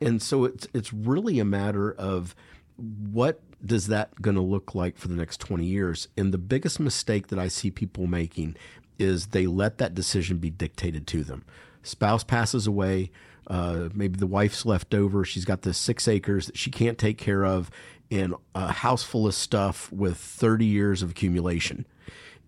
And 0.00 0.22
so 0.22 0.44
it's 0.44 0.66
it's 0.72 0.92
really 0.92 1.38
a 1.38 1.44
matter 1.44 1.92
of 1.92 2.34
what 2.76 3.40
does 3.64 3.88
that 3.88 4.20
going 4.22 4.36
to 4.36 4.42
look 4.42 4.74
like 4.74 4.96
for 4.96 5.08
the 5.08 5.14
next 5.14 5.38
20 5.40 5.66
years? 5.66 6.08
And 6.16 6.32
the 6.32 6.38
biggest 6.38 6.80
mistake 6.80 7.28
that 7.28 7.38
i 7.38 7.46
see 7.48 7.70
people 7.70 8.06
making 8.06 8.56
is 8.98 9.28
they 9.28 9.46
let 9.46 9.78
that 9.78 9.94
decision 9.94 10.38
be 10.38 10.50
dictated 10.50 11.06
to 11.08 11.24
them. 11.24 11.44
Spouse 11.82 12.24
passes 12.24 12.66
away 12.66 13.10
uh, 13.46 13.88
maybe 13.94 14.18
the 14.18 14.26
wife's 14.26 14.64
left 14.64 14.94
over 14.94 15.24
she's 15.24 15.44
got 15.44 15.62
the 15.62 15.74
six 15.74 16.06
acres 16.06 16.46
that 16.46 16.56
she 16.56 16.70
can't 16.70 16.98
take 16.98 17.18
care 17.18 17.44
of 17.44 17.70
and 18.10 18.34
a 18.54 18.72
house 18.72 19.02
full 19.02 19.26
of 19.26 19.34
stuff 19.34 19.90
with 19.92 20.16
30 20.16 20.64
years 20.64 21.02
of 21.02 21.10
accumulation 21.10 21.86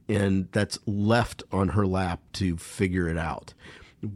and 0.09 0.49
that's 0.53 0.79
left 0.87 1.43
on 1.53 1.71
her 1.71 1.87
lap 1.87 2.21
to 2.35 2.57
figure 2.57 3.09
it 3.09 3.19
out. 3.19 3.55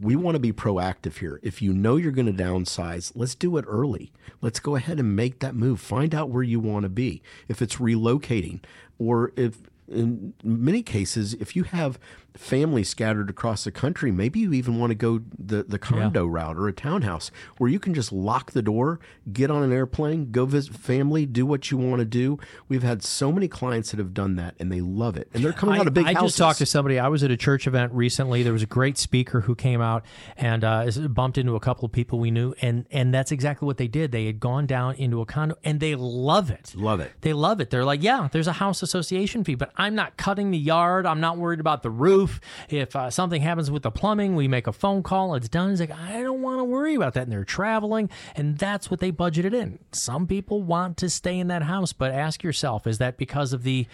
We 0.01 0.15
want 0.15 0.35
to 0.35 0.39
be 0.39 0.51
proactive 0.51 1.19
here. 1.19 1.39
If 1.43 1.61
you 1.61 1.73
know 1.73 1.95
you're 1.95 2.11
going 2.11 2.33
to 2.33 2.43
downsize, 2.43 3.13
let's 3.15 3.35
do 3.35 3.55
it 3.57 3.65
early. 3.67 4.11
Let's 4.41 4.59
go 4.59 4.75
ahead 4.75 4.99
and 4.99 5.15
make 5.15 5.39
that 5.39 5.55
move. 5.55 5.79
Find 5.79 6.13
out 6.13 6.29
where 6.29 6.43
you 6.43 6.59
want 6.59 6.83
to 6.83 6.89
be. 6.89 7.21
If 7.47 7.61
it's 7.61 7.77
relocating, 7.77 8.59
or 8.99 9.31
if 9.37 9.59
in 9.87 10.33
many 10.43 10.83
cases, 10.83 11.33
if 11.35 11.55
you 11.55 11.63
have 11.63 11.99
family 12.35 12.83
scattered 12.83 13.29
across 13.29 13.63
the 13.63 13.71
country, 13.71 14.11
maybe 14.11 14.39
you 14.39 14.53
even 14.53 14.79
want 14.79 14.91
to 14.91 14.95
go 14.95 15.21
the, 15.37 15.63
the 15.63 15.79
condo 15.79 16.25
route 16.25 16.55
or 16.55 16.67
a 16.67 16.73
townhouse 16.73 17.31
where 17.57 17.69
you 17.69 17.79
can 17.79 17.93
just 17.93 18.11
lock 18.11 18.51
the 18.51 18.61
door, 18.61 18.99
get 19.31 19.49
on 19.49 19.63
an 19.63 19.71
airplane, 19.71 20.31
go 20.31 20.45
visit 20.45 20.75
family, 20.75 21.25
do 21.25 21.45
what 21.45 21.71
you 21.71 21.77
want 21.77 21.99
to 21.99 22.05
do. 22.05 22.37
We've 22.67 22.83
had 22.83 23.03
so 23.03 23.31
many 23.31 23.47
clients 23.47 23.91
that 23.91 23.97
have 23.97 24.13
done 24.13 24.35
that 24.35 24.55
and 24.59 24.71
they 24.71 24.81
love 24.81 25.17
it. 25.17 25.29
And 25.33 25.43
they're 25.43 25.53
coming 25.53 25.75
I, 25.75 25.79
out 25.79 25.87
of 25.87 25.93
big 25.93 26.05
I 26.05 26.13
houses. 26.13 26.29
just 26.29 26.37
talked 26.37 26.59
to 26.59 26.65
somebody. 26.65 26.99
I 26.99 27.07
was 27.07 27.23
at 27.23 27.31
a 27.31 27.37
church 27.37 27.65
event 27.65 27.91
recently. 27.93 28.43
There 28.43 28.53
was 28.53 28.63
a 28.63 28.67
great 28.67 28.97
speaker 28.97 29.41
who 29.41 29.55
came 29.55 29.81
out 29.81 30.05
and 30.35 30.63
uh, 30.63 30.89
bumped 31.09 31.37
into 31.37 31.55
a 31.55 31.59
couple 31.59 31.85
of 31.85 31.91
people 31.91 32.19
we 32.19 32.31
knew, 32.31 32.53
and 32.61 32.85
and 32.91 33.13
that's 33.13 33.31
exactly 33.31 33.65
what 33.65 33.77
they 33.77 33.87
did. 33.87 34.11
They 34.11 34.25
had 34.25 34.39
gone 34.39 34.65
down 34.65 34.95
into 34.95 35.21
a 35.21 35.25
condo, 35.25 35.55
and 35.63 35.79
they 35.79 35.95
love 35.95 36.51
it. 36.51 36.73
Love 36.75 36.99
it. 36.99 37.11
They 37.21 37.33
love 37.33 37.59
it. 37.61 37.69
They're 37.69 37.85
like, 37.85 38.03
yeah, 38.03 38.29
there's 38.31 38.47
a 38.47 38.53
house 38.53 38.81
association 38.81 39.43
fee, 39.43 39.55
but 39.55 39.71
I'm 39.77 39.95
not 39.95 40.17
cutting 40.17 40.51
the 40.51 40.57
yard. 40.57 41.05
I'm 41.05 41.19
not 41.19 41.37
worried 41.37 41.59
about 41.59 41.83
the 41.83 41.89
roof. 41.89 42.41
If 42.69 42.95
uh, 42.95 43.09
something 43.09 43.41
happens 43.41 43.69
with 43.71 43.83
the 43.83 43.91
plumbing, 43.91 44.35
we 44.35 44.47
make 44.47 44.67
a 44.67 44.73
phone 44.73 45.03
call. 45.03 45.35
It's 45.35 45.47
done. 45.47 45.71
It's 45.71 45.79
like 45.79 45.91
I 45.91 46.21
don't 46.23 46.41
want 46.41 46.59
to 46.59 46.63
worry 46.63 46.95
about 46.95 47.13
that. 47.13 47.23
And 47.23 47.31
they're 47.31 47.43
traveling, 47.43 48.09
and 48.35 48.57
that's 48.57 48.89
what 48.89 48.99
they 48.99 49.11
budgeted 49.11 49.53
in. 49.53 49.79
Some 49.91 50.27
people 50.27 50.63
want 50.63 50.97
to 50.97 51.09
stay 51.09 51.37
in 51.39 51.47
that 51.47 51.63
house, 51.63 51.93
but 51.93 52.11
ask 52.11 52.43
yourself: 52.43 52.87
Is 52.87 52.97
that 52.97 53.17
because 53.17 53.53
of 53.53 53.63
the 53.63 53.87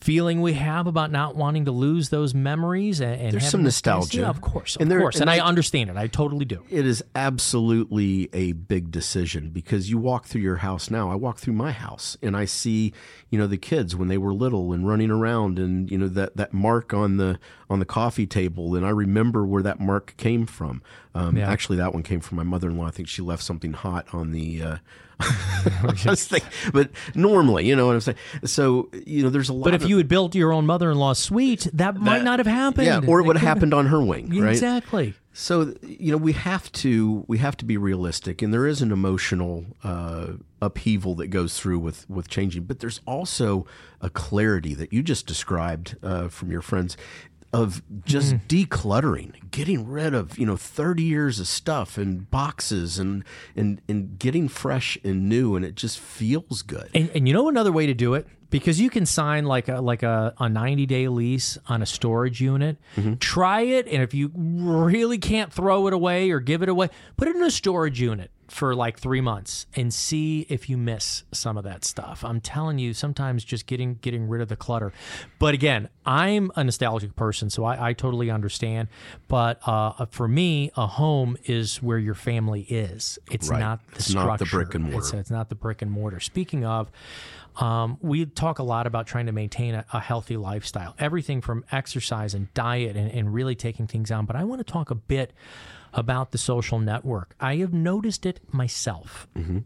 feeling 0.00 0.40
we 0.42 0.52
have 0.52 0.86
about 0.86 1.10
not 1.10 1.34
wanting 1.36 1.64
to 1.64 1.72
lose 1.72 2.10
those 2.10 2.34
memories 2.34 3.00
and, 3.00 3.20
and 3.20 3.32
There's 3.32 3.48
some 3.48 3.62
nostalgia. 3.62 4.20
Yeah, 4.20 4.28
of 4.28 4.40
course, 4.40 4.76
of 4.76 4.82
And 4.82 4.90
there- 4.90 5.00
course, 5.00 5.16
and, 5.16 5.22
and 5.22 5.30
I 5.30 5.38
I- 5.44 5.48
understand 5.48 5.90
it. 5.90 5.96
I 5.96 6.06
totally 6.06 6.44
do. 6.44 6.62
It 6.70 6.86
is 6.86 7.02
absolutely 7.40 8.28
a 8.32 8.52
big 8.52 8.90
decision 8.90 9.50
because 9.50 9.90
you 9.90 9.98
walk 9.98 10.26
through 10.26 10.42
your 10.42 10.56
house 10.56 10.90
now. 10.90 11.10
I 11.10 11.14
walk 11.14 11.38
through 11.38 11.54
my 11.54 11.72
house 11.72 12.16
and 12.22 12.36
I 12.36 12.44
see, 12.44 12.92
you 13.30 13.38
know, 13.38 13.46
the 13.46 13.56
kids 13.56 13.94
when 13.96 14.08
they 14.08 14.18
were 14.18 14.34
little 14.34 14.72
and 14.72 14.86
running 14.86 15.10
around 15.10 15.58
and 15.58 15.90
you 15.90 15.98
know 15.98 16.08
that 16.08 16.36
that 16.36 16.52
mark 16.52 16.92
on 16.94 17.16
the 17.16 17.38
on 17.70 17.78
the 17.78 17.84
coffee 17.84 18.26
table 18.26 18.74
and 18.74 18.84
I 18.86 18.90
remember 18.90 19.44
where 19.46 19.62
that 19.62 19.80
mark 19.80 20.14
came 20.16 20.46
from. 20.46 20.82
Um, 21.14 21.36
Yeah. 21.36 21.50
Actually, 21.50 21.78
that 21.78 21.92
one 21.94 22.02
came 22.02 22.20
from 22.20 22.36
my 22.36 22.42
mother-in-law. 22.44 22.86
I 22.86 22.90
think 22.90 23.08
she 23.08 23.22
left 23.22 23.42
something 23.42 23.72
hot 23.72 24.06
on 24.12 24.32
the. 24.32 24.62
Uh, 24.62 24.76
thinking- 25.96 26.48
but 26.72 26.90
normally, 27.14 27.66
you 27.66 27.74
know 27.74 27.86
what 27.86 27.94
I'm 27.94 28.00
saying. 28.00 28.18
So 28.44 28.90
you 29.06 29.22
know, 29.22 29.30
there's 29.30 29.48
a 29.48 29.52
lot. 29.52 29.64
But 29.64 29.74
if 29.74 29.82
of, 29.84 29.88
you 29.88 29.96
had 29.96 30.08
built 30.08 30.34
your 30.34 30.52
own 30.52 30.66
mother-in-law 30.66 31.14
suite, 31.14 31.68
that, 31.72 31.96
might 31.96 32.22
not 32.22 32.38
have 32.38 32.46
happened. 32.46 32.86
yeah, 32.86 33.00
or 33.06 33.20
it 33.20 33.24
would 33.24 33.36
have 33.36 33.46
happened 33.46 33.74
on 33.74 33.86
her 33.86 34.02
wing, 34.02 34.28
right? 34.40 34.50
Exactly. 34.50 35.14
So 35.32 35.74
you 35.82 36.12
know 36.12 36.16
we 36.16 36.32
have 36.32 36.72
to 36.72 37.24
we 37.28 37.38
have 37.38 37.56
to 37.58 37.64
be 37.64 37.76
realistic, 37.76 38.40
and 38.42 38.54
there 38.54 38.66
is 38.66 38.80
an 38.80 38.90
emotional 38.90 39.66
uh, 39.84 40.28
upheaval 40.62 41.14
that 41.16 41.28
goes 41.28 41.58
through 41.58 41.78
with 41.78 42.08
with 42.08 42.28
changing, 42.28 42.64
but 42.64 42.80
there's 42.80 43.00
also 43.06 43.66
a 44.00 44.08
clarity 44.10 44.74
that 44.74 44.92
you 44.92 45.02
just 45.02 45.26
described 45.26 45.96
uh, 46.02 46.28
from 46.28 46.50
your 46.50 46.62
friends 46.62 46.96
of 47.56 47.82
just 48.04 48.34
mm. 48.34 48.40
decluttering, 48.48 49.50
getting 49.50 49.88
rid 49.88 50.12
of 50.12 50.38
you 50.38 50.44
know 50.44 50.56
30 50.56 51.02
years 51.02 51.40
of 51.40 51.48
stuff 51.48 51.96
and 51.96 52.30
boxes 52.30 52.98
and 52.98 53.24
and 53.56 53.80
and 53.88 54.18
getting 54.18 54.46
fresh 54.46 54.98
and 55.02 55.26
new, 55.26 55.56
and 55.56 55.64
it 55.64 55.74
just 55.74 55.98
feels 55.98 56.60
good. 56.60 56.90
And, 56.94 57.08
and 57.14 57.26
you 57.26 57.32
know 57.32 57.48
another 57.48 57.72
way 57.72 57.86
to 57.86 57.94
do 57.94 58.12
it 58.12 58.26
because 58.50 58.78
you 58.78 58.90
can 58.90 59.06
sign 59.06 59.46
like 59.46 59.68
a 59.68 59.80
like 59.80 60.02
a, 60.02 60.34
a 60.38 60.50
90 60.50 60.84
day 60.84 61.08
lease 61.08 61.56
on 61.66 61.80
a 61.80 61.86
storage 61.86 62.42
unit. 62.42 62.76
Mm-hmm. 62.96 63.14
Try 63.14 63.62
it, 63.62 63.88
and 63.88 64.02
if 64.02 64.12
you 64.12 64.30
really 64.34 65.16
can't 65.16 65.50
throw 65.50 65.86
it 65.86 65.94
away 65.94 66.30
or 66.30 66.40
give 66.40 66.62
it 66.62 66.68
away, 66.68 66.90
put 67.16 67.26
it 67.26 67.36
in 67.36 67.42
a 67.42 67.50
storage 67.50 68.02
unit. 68.02 68.30
For 68.48 68.74
like 68.74 68.98
three 68.98 69.20
months 69.20 69.66
and 69.74 69.92
see 69.92 70.46
if 70.48 70.68
you 70.70 70.76
miss 70.76 71.24
some 71.32 71.56
of 71.58 71.64
that 71.64 71.84
stuff. 71.84 72.24
I'm 72.24 72.40
telling 72.40 72.78
you, 72.78 72.94
sometimes 72.94 73.44
just 73.44 73.66
getting 73.66 73.94
getting 73.96 74.28
rid 74.28 74.40
of 74.40 74.48
the 74.48 74.56
clutter. 74.56 74.92
But 75.38 75.54
again, 75.54 75.88
I'm 76.04 76.52
a 76.54 76.62
nostalgic 76.64 77.16
person, 77.16 77.50
so 77.50 77.64
I, 77.64 77.88
I 77.88 77.92
totally 77.92 78.30
understand. 78.30 78.88
But 79.28 79.60
uh, 79.66 80.06
for 80.06 80.28
me, 80.28 80.70
a 80.76 80.86
home 80.86 81.36
is 81.44 81.82
where 81.82 81.98
your 81.98 82.14
family 82.14 82.62
is. 82.62 83.18
It's 83.30 83.48
Right. 83.48 83.58
not 83.60 83.86
the 83.88 83.96
It's 83.96 84.06
structure. 84.06 84.28
not 84.28 84.38
the 84.38 84.46
brick 84.46 84.74
and 84.74 84.84
mortar. 84.84 84.98
It's, 84.98 85.12
it's 85.14 85.30
not 85.30 85.48
the 85.48 85.54
brick 85.56 85.82
and 85.82 85.90
mortar. 85.90 86.20
Speaking 86.20 86.64
of. 86.64 86.90
Um, 87.58 87.96
we 88.02 88.26
talk 88.26 88.58
a 88.58 88.62
lot 88.62 88.86
about 88.86 89.06
trying 89.06 89.24
to 89.26 89.32
maintain 89.32 89.74
a, 89.74 89.86
a 89.90 89.98
healthy 89.98 90.36
lifestyle, 90.36 90.94
everything 90.98 91.40
from 91.40 91.64
exercise 91.72 92.34
and 92.34 92.52
diet 92.52 92.96
and, 92.96 93.10
and 93.10 93.32
really 93.32 93.54
taking 93.54 93.86
things 93.86 94.10
on. 94.10 94.26
But 94.26 94.36
I 94.36 94.44
want 94.44 94.58
to 94.60 94.70
talk 94.70 94.90
a 94.90 94.94
bit 94.94 95.32
about 95.96 96.30
the 96.30 96.38
social 96.38 96.78
network. 96.78 97.34
I 97.40 97.56
have 97.56 97.72
noticed 97.72 98.24
it 98.26 98.40
myself. 98.52 99.26
Mm-hmm. 99.36 99.58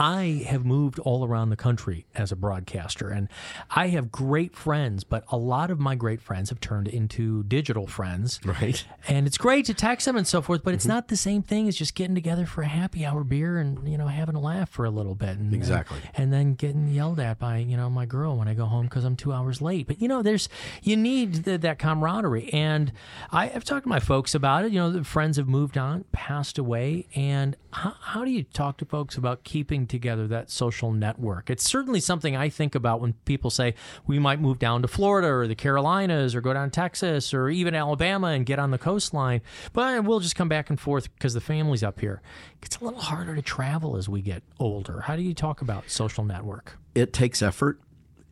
I 0.00 0.46
have 0.46 0.64
moved 0.64 0.98
all 1.00 1.26
around 1.26 1.50
the 1.50 1.56
country 1.56 2.06
as 2.14 2.32
a 2.32 2.36
broadcaster, 2.36 3.10
and 3.10 3.28
I 3.70 3.88
have 3.88 4.10
great 4.10 4.56
friends, 4.56 5.04
but 5.04 5.24
a 5.28 5.36
lot 5.36 5.70
of 5.70 5.78
my 5.78 5.94
great 5.94 6.22
friends 6.22 6.48
have 6.48 6.58
turned 6.58 6.88
into 6.88 7.42
digital 7.42 7.86
friends. 7.86 8.40
Right. 8.42 8.82
And 9.06 9.26
it's 9.26 9.36
great 9.36 9.66
to 9.66 9.74
text 9.74 10.06
them 10.06 10.16
and 10.16 10.26
so 10.26 10.40
forth, 10.40 10.64
but 10.64 10.72
it's 10.72 10.84
mm-hmm. 10.84 10.94
not 10.94 11.08
the 11.08 11.18
same 11.18 11.42
thing 11.42 11.68
as 11.68 11.76
just 11.76 11.94
getting 11.94 12.14
together 12.14 12.46
for 12.46 12.62
a 12.62 12.66
happy 12.66 13.04
hour 13.04 13.22
beer 13.24 13.58
and, 13.58 13.86
you 13.86 13.98
know, 13.98 14.06
having 14.06 14.36
a 14.36 14.40
laugh 14.40 14.70
for 14.70 14.86
a 14.86 14.90
little 14.90 15.14
bit. 15.14 15.36
And, 15.36 15.52
uh, 15.52 15.56
Exactly. 15.56 15.98
And, 16.14 16.30
then 16.32 16.54
getting 16.54 16.88
yelled 16.88 17.20
at 17.20 17.38
by, 17.38 17.58
you 17.58 17.76
know, 17.76 17.90
my 17.90 18.06
girl 18.06 18.36
when 18.38 18.48
I 18.48 18.54
go 18.54 18.64
home 18.64 18.86
because 18.86 19.04
I'm 19.04 19.16
two 19.16 19.32
hours 19.32 19.60
late. 19.60 19.86
But, 19.86 20.00
you 20.00 20.08
know, 20.08 20.22
there's, 20.22 20.48
you 20.82 20.96
need 20.96 21.44
the, 21.44 21.58
that 21.58 21.78
camaraderie. 21.78 22.50
And 22.54 22.92
I, 23.30 23.50
I've 23.50 23.64
talked 23.64 23.82
to 23.82 23.88
my 23.88 24.00
folks 24.00 24.34
about 24.34 24.64
it. 24.64 24.72
You 24.72 24.78
know, 24.78 24.92
the 24.92 25.04
friends 25.04 25.36
have 25.36 25.48
moved 25.48 25.76
on, 25.76 26.04
passed 26.12 26.56
away. 26.56 27.06
And 27.14 27.56
how, 27.72 27.96
how 28.00 28.24
do 28.24 28.30
you 28.30 28.44
talk 28.44 28.78
to 28.78 28.84
folks 28.84 29.16
about 29.16 29.44
keeping 29.44 29.86
together 29.90 30.26
that 30.28 30.50
social 30.50 30.92
network? 30.92 31.50
It's 31.50 31.68
certainly 31.68 32.00
something 32.00 32.34
I 32.34 32.48
think 32.48 32.74
about 32.74 33.00
when 33.00 33.12
people 33.24 33.50
say 33.50 33.74
we 34.06 34.18
might 34.18 34.40
move 34.40 34.58
down 34.58 34.82
to 34.82 34.88
Florida 34.88 35.28
or 35.28 35.46
the 35.46 35.54
Carolinas 35.54 36.34
or 36.34 36.40
go 36.40 36.54
down 36.54 36.70
to 36.70 36.74
Texas 36.74 37.34
or 37.34 37.50
even 37.50 37.74
Alabama 37.74 38.28
and 38.28 38.46
get 38.46 38.58
on 38.58 38.70
the 38.70 38.78
coastline, 38.78 39.42
but 39.74 40.04
we'll 40.04 40.20
just 40.20 40.36
come 40.36 40.48
back 40.48 40.70
and 40.70 40.80
forth 40.80 41.14
because 41.14 41.34
the 41.34 41.40
family's 41.40 41.82
up 41.82 42.00
here. 42.00 42.22
It's 42.62 42.76
a 42.76 42.84
little 42.84 43.00
harder 43.00 43.34
to 43.34 43.42
travel 43.42 43.96
as 43.96 44.08
we 44.08 44.22
get 44.22 44.42
older. 44.58 45.00
How 45.00 45.16
do 45.16 45.22
you 45.22 45.34
talk 45.34 45.60
about 45.60 45.90
social 45.90 46.24
network? 46.24 46.78
it 46.94 47.12
takes 47.12 47.42
effort 47.42 47.80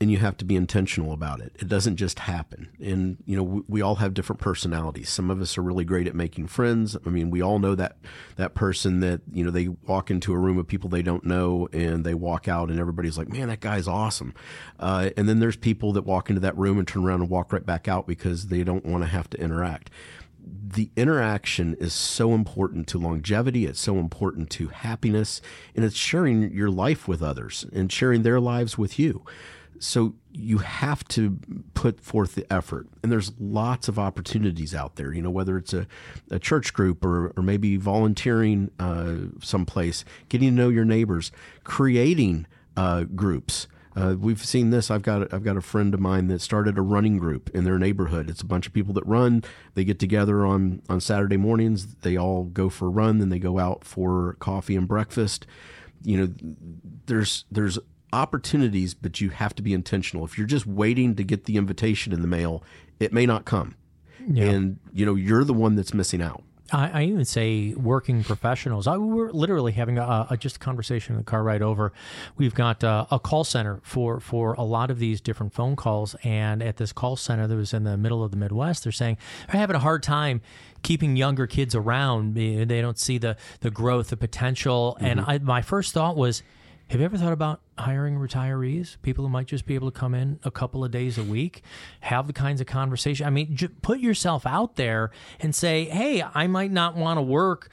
and 0.01 0.11
you 0.11 0.19
have 0.19 0.37
to 0.37 0.45
be 0.45 0.55
intentional 0.55 1.13
about 1.13 1.41
it. 1.41 1.53
It 1.59 1.67
doesn't 1.67 1.97
just 1.97 2.21
happen. 2.21 2.69
And, 2.81 3.17
you 3.27 3.37
know, 3.37 3.43
we, 3.43 3.63
we 3.67 3.83
all 3.83 3.97
have 3.97 4.15
different 4.15 4.41
personalities. 4.41 5.09
Some 5.11 5.31
of 5.31 5.41
us 5.41 5.59
are 5.59 5.63
really 5.63 5.85
great 5.85 6.07
at 6.07 6.15
making 6.15 6.47
friends. 6.47 6.97
I 7.05 7.09
mean, 7.09 7.31
we 7.31 7.43
all 7.43 7.59
know 7.59 7.75
that, 7.75 7.97
that 8.37 8.55
person 8.55 9.01
that, 9.01 9.23
you 9.33 9.45
know, 9.45 9.51
they 9.51 9.69
walk 9.69 10.11
into 10.11 10.33
a 10.33 10.39
room 10.39 10.59
of 10.59 10.69
people 10.69 10.89
they 10.89 11.03
don't 11.03 11.25
know 11.25 11.69
and 11.73 12.05
they 12.05 12.15
walk 12.15 12.47
out 12.47 12.71
and 12.71 12.79
everybody's 12.79 13.19
like, 13.19 13.29
man, 13.29 13.49
that 13.49 13.61
guy's 13.61 13.89
awesome. 13.89 14.35
Uh, 14.79 15.11
and 15.17 15.29
then 15.29 15.41
there's 15.41 15.57
people 15.57 15.93
that 15.93 16.03
walk 16.03 16.29
into 16.31 16.41
that 16.41 16.57
room 16.57 16.79
and 16.79 16.87
turn 16.87 17.05
around 17.05 17.21
and 17.23 17.31
walk 17.31 17.53
right 17.53 17.67
back 17.67 17.89
out 17.89 18.07
because 18.07 18.49
they 18.49 18.63
don't 18.63 18.87
want 18.87 19.03
to 19.03 19.09
have 19.09 19.29
to 19.31 19.41
interact 19.41 19.91
the 20.51 20.91
interaction 20.97 21.75
is 21.75 21.93
so 21.93 22.33
important 22.33 22.87
to 22.89 22.99
longevity. 22.99 23.67
It's 23.67 23.81
so 23.81 23.99
important 23.99 24.51
to 24.51 24.69
happiness, 24.69 25.41
and 25.75 25.85
it's 25.85 25.97
sharing 25.97 26.51
your 26.53 26.71
life 26.71 27.07
with 27.09 27.23
others 27.23 27.67
and 27.73 27.93
sharing 27.93 28.23
their 28.23 28.41
lives 28.41 28.79
with 28.79 28.99
you. 28.99 29.25
So 29.81 30.15
you 30.33 30.59
have 30.59 31.07
to 31.09 31.39
put 31.75 32.01
forth 32.01 32.35
the 32.35 32.51
effort, 32.53 32.89
and 33.03 33.11
there's 33.11 33.33
lots 33.39 33.89
of 33.89 33.99
opportunities 33.99 34.75
out 34.75 34.97
there. 34.97 35.13
You 35.13 35.23
know, 35.23 35.31
whether 35.31 35.57
it's 35.57 35.73
a, 35.73 35.87
a 36.31 36.39
church 36.39 36.73
group 36.73 37.05
or, 37.05 37.33
or 37.37 37.43
maybe 37.43 37.77
volunteering 37.77 38.71
uh, 38.79 39.17
someplace, 39.43 40.05
getting 40.29 40.49
to 40.49 40.55
know 40.55 40.69
your 40.69 40.85
neighbors, 40.85 41.33
creating 41.65 42.47
uh, 42.77 43.05
groups. 43.05 43.67
Uh, 43.97 44.15
we've 44.15 44.45
seen 44.45 44.71
this. 44.71 44.91
I've 44.91 45.03
got 45.03 45.33
I've 45.35 45.43
got 45.43 45.57
a 45.57 45.61
friend 45.61 45.93
of 45.93 45.99
mine 45.99 46.29
that 46.29 46.41
started 46.41 46.79
a 46.79 46.83
running 46.83 47.19
group 47.19 47.51
in 47.51 47.65
their 47.65 47.79
neighborhood. 47.79 48.31
It's 48.31 48.43
a 48.43 48.47
bunch 48.47 48.67
of 48.67 48.73
people 48.73 48.95
that 48.95 49.07
run. 49.07 49.43
They 49.75 49.85
get 49.85 49.99
together 49.99 50.47
on 50.47 50.83
on 50.89 51.01
Saturday 51.01 51.37
mornings. 51.37 51.97
They 52.03 52.17
all 52.17 52.45
go 52.45 52.69
for 52.69 52.87
a 52.87 52.91
run, 52.91 53.19
then 53.19 53.29
they 53.29 53.41
go 53.41 53.59
out 53.59 53.85
for 53.85 54.37
coffee 54.39 54.77
and 54.77 54.87
breakfast. 54.87 55.47
You 56.05 56.17
know, 56.17 56.33
there's 57.07 57.45
there's 57.51 57.79
opportunities, 58.13 58.95
but 58.95 59.21
you 59.21 59.31
have 59.31 59.55
to 59.57 59.63
be 59.63 59.73
intentional. 59.73 60.25
If 60.25 60.39
you're 60.39 60.47
just 60.47 60.67
waiting 60.67 61.15
to 61.17 61.25
get 61.25 61.45
the 61.45 61.57
invitation 61.57 62.13
in 62.13 62.23
the 62.23 62.29
mail, 62.29 62.63
it 63.01 63.13
may 63.13 63.27
not 63.27 63.45
come, 63.45 63.77
and 64.37 64.79
you 64.93 65.07
know 65.07 65.15
you're 65.15 65.45
the 65.45 65.55
one 65.55 65.77
that's 65.77 65.95
missing 65.95 66.23
out. 66.23 66.43
I, 66.73 66.91
I 66.91 67.03
even 67.05 67.25
say 67.25 67.75
working 67.75 68.23
professionals. 68.23 68.87
I, 68.87 68.97
we 68.97 69.07
were 69.15 69.33
literally 69.33 69.73
having 69.73 69.99
a, 69.99 70.27
a 70.31 70.37
just 70.37 70.57
a 70.57 70.59
conversation 70.59 71.15
in 71.15 71.19
the 71.19 71.25
car 71.25 71.43
ride 71.43 71.63
over. 71.63 71.93
We've 72.37 72.55
got 72.55 72.85
uh, 72.85 73.07
a 73.11 73.19
call 73.19 73.45
center 73.45 73.81
for 73.83 74.21
for 74.21 74.53
a 74.55 74.63
lot 74.63 74.91
of 74.91 74.99
these 74.99 75.21
different 75.21 75.53
phone 75.53 75.77
calls, 75.77 76.15
and 76.25 76.63
at 76.63 76.77
this 76.77 76.93
call 76.93 77.17
center 77.17 77.47
that 77.47 77.57
was 77.57 77.73
in 77.73 77.85
the 77.85 77.97
middle 77.97 78.23
of 78.23 78.31
the 78.31 78.37
Midwest, 78.37 78.85
they're 78.85 78.93
saying 78.93 79.19
they're 79.51 79.61
having 79.61 79.77
a 79.77 79.81
hard 79.81 80.03
time 80.03 80.41
keeping 80.83 81.17
younger 81.17 81.47
kids 81.47 81.75
around. 81.75 82.35
They 82.35 82.65
they 82.65 82.81
don't 82.81 82.99
see 82.99 83.19
the 83.19 83.37
the 83.61 83.71
growth, 83.71 84.09
the 84.09 84.17
potential. 84.17 84.97
And 85.01 85.21
I, 85.21 85.39
my 85.39 85.63
first 85.63 85.93
thought 85.95 86.17
was. 86.17 86.43
Have 86.89 87.01
you 87.01 87.05
ever 87.05 87.19
thought 87.19 87.35
about 87.35 87.61
hiring 87.77 88.17
retirees, 88.17 88.97
people 89.03 89.25
who 89.25 89.29
might 89.29 89.47
just 89.47 89.67
be 89.67 89.75
able 89.75 89.91
to 89.91 89.99
come 89.99 90.15
in 90.15 90.41
a 90.43 90.51
couple 90.51 90.83
of 90.85 90.91
days 90.91 91.19
a 91.19 91.23
week, 91.23 91.63
have 92.01 92.27
the 92.27 92.33
kinds 92.33 92.63
of 92.63 92.67
conversation? 92.67 93.27
I 93.27 93.31
mean, 93.31 93.55
j- 93.55 93.69
put 93.69 94.01
yourself 94.01 94.47
out 94.47 94.77
there 94.77 95.11
and 95.39 95.55
say, 95.55 95.85
"Hey, 95.85 96.23
I 96.35 96.47
might 96.47 96.71
not 96.73 96.97
want 96.97 97.19
to 97.19 97.23
work 97.23 97.71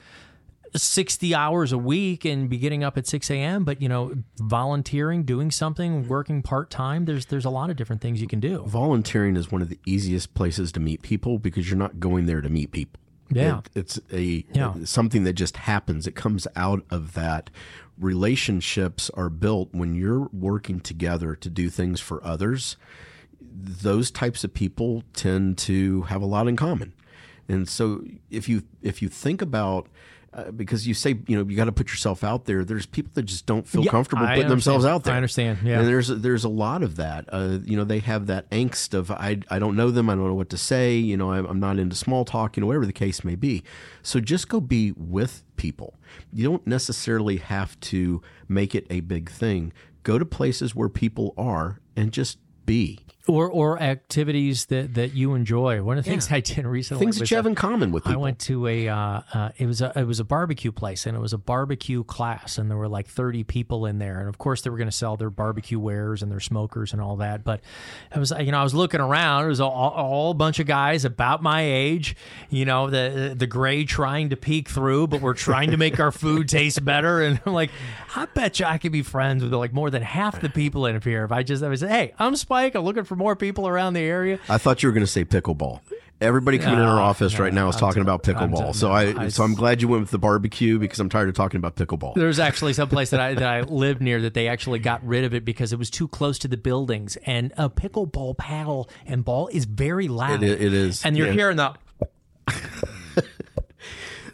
60 0.74 1.34
hours 1.34 1.72
a 1.72 1.78
week 1.78 2.26
and 2.26 2.50
be 2.50 2.58
getting 2.58 2.84
up 2.84 2.98
at 2.98 3.06
6 3.06 3.30
a.m., 3.30 3.64
but 3.64 3.80
you 3.80 3.88
know, 3.88 4.12
volunteering, 4.36 5.22
doing 5.22 5.50
something, 5.50 6.06
working 6.08 6.42
part 6.42 6.70
time. 6.70 7.06
There's 7.06 7.26
there's 7.26 7.46
a 7.46 7.50
lot 7.50 7.70
of 7.70 7.76
different 7.76 8.02
things 8.02 8.20
you 8.20 8.28
can 8.28 8.40
do. 8.40 8.64
volunteering 8.66 9.36
is 9.36 9.50
one 9.50 9.62
of 9.62 9.70
the 9.70 9.78
easiest 9.86 10.34
places 10.34 10.72
to 10.72 10.80
meet 10.80 11.00
people 11.00 11.38
because 11.38 11.70
you're 11.70 11.78
not 11.78 12.00
going 12.00 12.26
there 12.26 12.42
to 12.42 12.48
meet 12.50 12.70
people. 12.72 13.00
Yeah. 13.30 13.58
It- 13.58 13.70
it's 13.74 14.00
a 14.12 14.44
Yeah. 14.54 14.74
something 14.84 15.24
that 15.24 15.32
just 15.34 15.56
happens. 15.58 16.06
It 16.06 16.14
comes 16.14 16.46
out 16.56 16.84
of 16.90 17.14
that. 17.14 17.50
Relationships 17.98 19.10
are 19.14 19.28
built 19.30 19.68
when 19.72 19.94
you're 19.94 20.28
working 20.32 20.80
together 20.80 21.34
to 21.34 21.50
do 21.50 21.68
things 21.70 22.00
for 22.00 22.22
others. 22.24 22.76
Those 23.40 24.10
types 24.10 24.44
of 24.44 24.54
people 24.54 25.02
tend 25.12 25.58
to 25.58 26.02
have 26.02 26.22
a 26.22 26.26
lot 26.26 26.46
in 26.48 26.56
common. 26.56 26.92
And 27.48 27.68
so 27.68 28.04
if 28.30 28.48
you 28.48 28.62
if 28.82 29.02
you 29.02 29.08
think 29.08 29.40
about 29.42 29.88
uh, 30.36 30.50
because 30.50 30.86
you 30.86 30.92
say 30.92 31.18
you 31.26 31.36
know 31.36 31.48
you 31.48 31.56
got 31.56 31.64
to 31.64 31.72
put 31.72 31.88
yourself 31.88 32.22
out 32.22 32.44
there. 32.44 32.62
There's 32.62 32.84
people 32.84 33.10
that 33.14 33.22
just 33.22 33.46
don't 33.46 33.66
feel 33.66 33.82
Yeah, 33.82 33.90
comfortable 33.90 34.26
I 34.26 34.34
putting 34.34 34.50
themselves 34.50 34.84
out 34.84 35.02
there. 35.04 35.14
I 35.14 35.16
understand, 35.16 35.60
yeah. 35.64 35.78
and 35.78 35.88
there's 35.88 36.08
there's 36.08 36.44
a 36.44 36.48
lot 36.50 36.82
of 36.82 36.96
that. 36.96 37.24
Uh, 37.32 37.58
you 37.64 37.74
know, 37.74 37.84
they 37.84 38.00
have 38.00 38.26
that 38.26 38.48
angst 38.50 38.92
of 38.92 39.10
I 39.10 39.40
I 39.48 39.58
don't 39.58 39.76
know 39.76 39.90
them. 39.90 40.10
I 40.10 40.14
don't 40.14 40.26
know 40.26 40.34
what 40.34 40.50
to 40.50 40.58
say. 40.58 40.94
You 40.96 41.16
know, 41.16 41.32
I'm, 41.32 41.46
I'm 41.46 41.58
not 41.58 41.78
into 41.78 41.96
small 41.96 42.26
talk. 42.26 42.56
You 42.56 42.60
know, 42.60 42.66
whatever 42.66 42.84
the 42.86 42.92
case 42.92 43.24
may 43.24 43.34
be. 43.34 43.62
So 44.02 44.20
just 44.20 44.48
go 44.48 44.60
be 44.60 44.92
with 44.92 45.42
people. 45.56 45.94
You 46.32 46.44
don't 46.48 46.66
necessarily 46.66 47.38
have 47.38 47.80
to 47.80 48.20
make 48.46 48.74
it 48.74 48.86
a 48.90 49.00
big 49.00 49.30
thing. 49.30 49.72
Go 50.02 50.18
to 50.18 50.26
places 50.26 50.74
where 50.74 50.90
people 50.90 51.32
are 51.38 51.80
and 51.96 52.12
just 52.12 52.38
be 52.66 53.00
Or 53.28 53.50
or 53.50 53.82
activities 53.82 54.66
that, 54.66 54.94
that 54.94 55.14
you 55.14 55.34
enjoy. 55.34 55.82
One 55.82 55.98
of 55.98 56.04
the 56.04 56.10
things 56.10 56.30
I 56.30 56.38
did 56.40 56.64
recently 56.64 57.04
things 57.04 57.18
that 57.18 57.28
you 57.28 57.36
have 57.36 57.46
in 57.46 57.56
common 57.56 57.90
with 57.90 58.04
People. 58.04 58.20
I 58.20 58.22
went 58.22 58.38
to 58.40 58.68
a 58.68 58.88
uh, 58.88 59.20
uh, 59.34 59.48
it 59.56 59.66
was 59.66 59.80
a 59.82 59.92
it 59.96 60.04
was 60.04 60.20
a 60.20 60.24
barbecue 60.24 60.70
place 60.70 61.06
and 61.06 61.16
it 61.16 61.20
was 61.20 61.32
a 61.32 61.38
barbecue 61.38 62.04
class 62.04 62.56
and 62.56 62.70
there 62.70 62.78
were 62.78 62.88
like 62.88 63.08
thirty 63.08 63.42
people 63.42 63.86
in 63.86 63.98
there. 63.98 64.20
And 64.20 64.28
of 64.28 64.38
course 64.38 64.62
they 64.62 64.70
were 64.70 64.76
going 64.76 64.88
to 64.88 64.96
sell 64.96 65.16
their 65.16 65.30
barbecue 65.30 65.78
wares 65.80 66.22
and 66.22 66.30
their 66.30 66.38
smokers 66.38 66.92
and 66.92 67.02
all 67.02 67.16
that. 67.16 67.42
But 67.42 67.62
it 68.14 68.18
was 68.18 68.32
you 68.38 68.52
know 68.52 68.60
I 68.60 68.62
was 68.62 68.74
looking 68.74 69.00
around. 69.00 69.46
It 69.46 69.48
was 69.48 69.60
all, 69.60 69.72
all 69.72 70.30
a 70.30 70.34
bunch 70.34 70.60
of 70.60 70.68
guys 70.68 71.04
about 71.04 71.42
my 71.42 71.62
age 71.62 72.14
you 72.48 72.64
know 72.64 72.90
the 72.90 73.34
the 73.36 73.48
gray 73.48 73.84
trying 73.84 74.30
to 74.30 74.36
peek 74.36 74.68
through 74.68 75.08
but 75.08 75.20
we're 75.20 75.34
trying 75.34 75.72
to 75.72 75.76
make 75.76 75.98
our 75.98 76.12
food 76.12 76.48
taste 76.48 76.84
better. 76.84 77.22
And 77.22 77.40
I'm 77.44 77.54
like 77.54 77.70
I 78.14 78.26
bet 78.26 78.60
you 78.60 78.66
I 78.66 78.78
could 78.78 78.92
be 78.92 79.02
friends 79.02 79.42
with 79.42 79.52
like 79.52 79.72
more 79.72 79.90
than 79.90 80.02
half 80.02 80.40
the 80.40 80.48
people 80.48 80.86
in 80.86 81.00
here 81.00 81.24
if 81.24 81.32
I 81.32 81.42
just 81.42 81.64
I 81.64 81.68
was 81.68 81.80
hey 81.80 82.12
I'm 82.18 82.36
Spike. 82.36 82.76
I'm 82.76 82.84
looking 82.84 83.04
for 83.04 83.15
more 83.16 83.34
people 83.36 83.66
around 83.66 83.94
the 83.94 84.00
area 84.00 84.38
I 84.48 84.58
thought 84.58 84.82
you 84.82 84.88
were 84.88 84.92
going 84.92 85.04
to 85.06 85.10
say 85.10 85.24
pickleball. 85.24 85.80
Everybody 86.18 86.58
coming 86.58 86.78
in 86.78 86.84
our 86.86 86.98
office 86.98 87.34
no, 87.34 87.40
right 87.44 87.52
now 87.52 87.68
is 87.68 87.74
I'm 87.76 87.80
talking 87.80 87.96
t- 87.96 88.00
about 88.08 88.22
pickleball. 88.22 88.72
t- 88.72 88.78
so 88.78 88.88
no, 88.88 88.94
I, 88.94 89.24
I- 89.24 89.28
so 89.28 89.42
I'm 89.44 89.54
glad 89.54 89.82
you 89.82 89.88
went 89.88 90.00
with 90.00 90.10
the 90.10 90.18
barbecue 90.18 90.78
because 90.78 90.98
I'm 90.98 91.10
tired 91.10 91.28
of 91.28 91.34
talking 91.34 91.58
about 91.58 91.76
pickleball. 91.76 92.14
There's 92.14 92.38
actually 92.38 92.72
some 92.72 92.88
place 92.88 93.10
that 93.10 93.20
I 93.20 93.34
that 93.34 93.42
I 93.46 93.60
lived 93.68 94.00
near 94.00 94.22
that 94.22 94.32
they 94.32 94.48
actually 94.48 94.78
got 94.78 95.06
rid 95.06 95.24
of 95.24 95.34
it 95.34 95.44
because 95.44 95.74
it 95.74 95.78
was 95.78 95.90
too 95.90 96.08
close 96.08 96.38
to 96.38 96.48
the 96.48 96.56
buildings. 96.56 97.16
And 97.26 97.52
a 97.58 97.68
pickleball 97.68 98.38
paddle 98.38 98.88
and 99.04 99.26
ball 99.26 99.48
is 99.48 99.66
very 99.66 100.08
loud. 100.08 100.42
It 100.42 100.62
it 100.62 100.72
is, 100.72 101.04
and 101.04 101.18
you're 101.18 101.26
yeah. 101.26 101.32
hearing 101.34 101.56
the. 101.58 101.74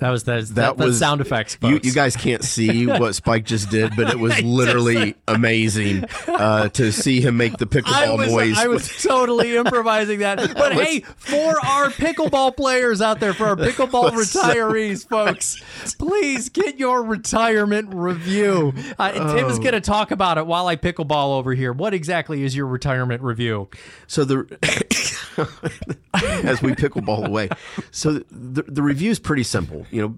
That 0.03 0.11
was 0.11 0.25
the, 0.25 0.33
that, 0.33 0.47
That 0.55 0.77
that 0.77 0.85
was 0.85 0.99
sound 0.99 1.21
effects. 1.21 1.57
You, 1.63 1.79
you 1.81 1.93
guys 1.93 2.17
can't 2.17 2.43
see 2.43 2.87
what 2.89 3.15
Spike 3.15 3.45
just 3.45 3.71
did, 3.71 3.95
but 3.95 4.11
it 4.11 4.19
was 4.19 4.41
literally 4.43 5.15
amazing 5.29 6.05
uh, 6.27 6.69
to 6.71 6.91
see 6.93 7.21
him 7.21 7.37
make 7.37 7.57
the 7.59 7.67
I 7.67 7.69
pickleball 7.69 8.19
was, 8.19 8.29
noise. 8.29 8.59
I 8.59 8.67
was 8.67 8.89
totally 9.03 9.57
improvising 9.57 10.19
that. 10.19 10.55
But 10.55 10.73
hey, 10.73 11.01
for 11.17 11.65
our 11.65 11.91
pickleball 11.91 12.57
players 12.57 13.01
out 13.01 13.21
there, 13.21 13.33
for 13.33 13.47
our 13.47 13.57
pickleball 13.57 14.11
retirees, 14.11 15.09
folks, 15.09 15.63
please 15.99 16.49
get 16.49 16.79
your 16.81 17.03
retirement 17.05 17.95
review. 17.95 18.73
Uh, 18.99 19.13
and 19.15 19.39
Tim 19.39 19.47
is 19.49 19.59
Oh. 19.59 19.63
going 19.63 19.75
to 19.75 19.81
talk 19.81 20.11
about 20.11 20.37
it 20.37 20.47
while 20.47 20.67
I 20.67 20.75
pickleball 20.75 21.39
over 21.39 21.55
here. 21.55 21.73
What 21.73 21.95
exactly 21.95 22.43
is 22.43 22.57
your 22.57 22.67
retirement 22.67 23.23
review? 23.23 23.69
So 24.09 24.25
the 24.25 25.19
as 26.45 26.63
we 26.63 26.73
pickleball 26.73 27.27
away, 27.27 27.49
so 27.91 28.15
the 28.31 28.63
the 28.63 28.83
review 28.83 29.11
is 29.11 29.19
pretty 29.19 29.43
simple. 29.43 29.87
You 29.91 30.03
know, 30.03 30.15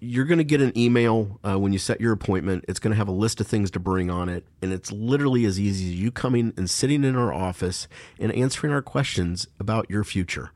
you're 0.00 0.24
going 0.24 0.38
to 0.38 0.44
get 0.44 0.60
an 0.60 0.76
email 0.76 1.40
uh, 1.44 1.58
when 1.58 1.72
you 1.72 1.78
set 1.78 2.00
your 2.00 2.12
appointment. 2.12 2.64
It's 2.68 2.78
going 2.78 2.92
to 2.92 2.96
have 2.96 3.08
a 3.08 3.12
list 3.12 3.40
of 3.40 3.46
things 3.46 3.70
to 3.72 3.80
bring 3.80 4.10
on 4.10 4.28
it, 4.28 4.44
and 4.62 4.72
it's 4.72 4.92
literally 4.92 5.44
as 5.44 5.58
easy 5.58 5.88
as 5.88 5.94
you 5.94 6.10
coming 6.10 6.52
and 6.56 6.68
sitting 6.68 7.04
in 7.04 7.16
our 7.16 7.32
office 7.32 7.88
and 8.18 8.32
answering 8.32 8.72
our 8.72 8.82
questions 8.82 9.46
about 9.58 9.88
your 9.90 10.04
future. 10.04 10.52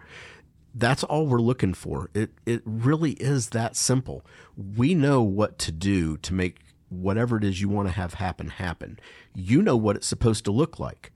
That's 0.74 1.04
all 1.04 1.26
we're 1.26 1.40
looking 1.40 1.74
for. 1.74 2.10
It 2.14 2.30
it 2.46 2.62
really 2.64 3.12
is 3.12 3.50
that 3.50 3.76
simple. 3.76 4.24
We 4.56 4.94
know 4.94 5.22
what 5.22 5.58
to 5.60 5.72
do 5.72 6.16
to 6.18 6.34
make 6.34 6.60
whatever 6.92 7.36
it 7.36 7.44
is 7.44 7.60
you 7.60 7.68
want 7.68 7.88
to 7.88 7.94
have 7.94 8.14
happen 8.14 8.48
happen. 8.48 8.98
You 9.34 9.62
know 9.62 9.76
what 9.76 9.96
it's 9.96 10.06
supposed 10.06 10.44
to 10.44 10.50
look 10.50 10.78
like. 10.78 11.12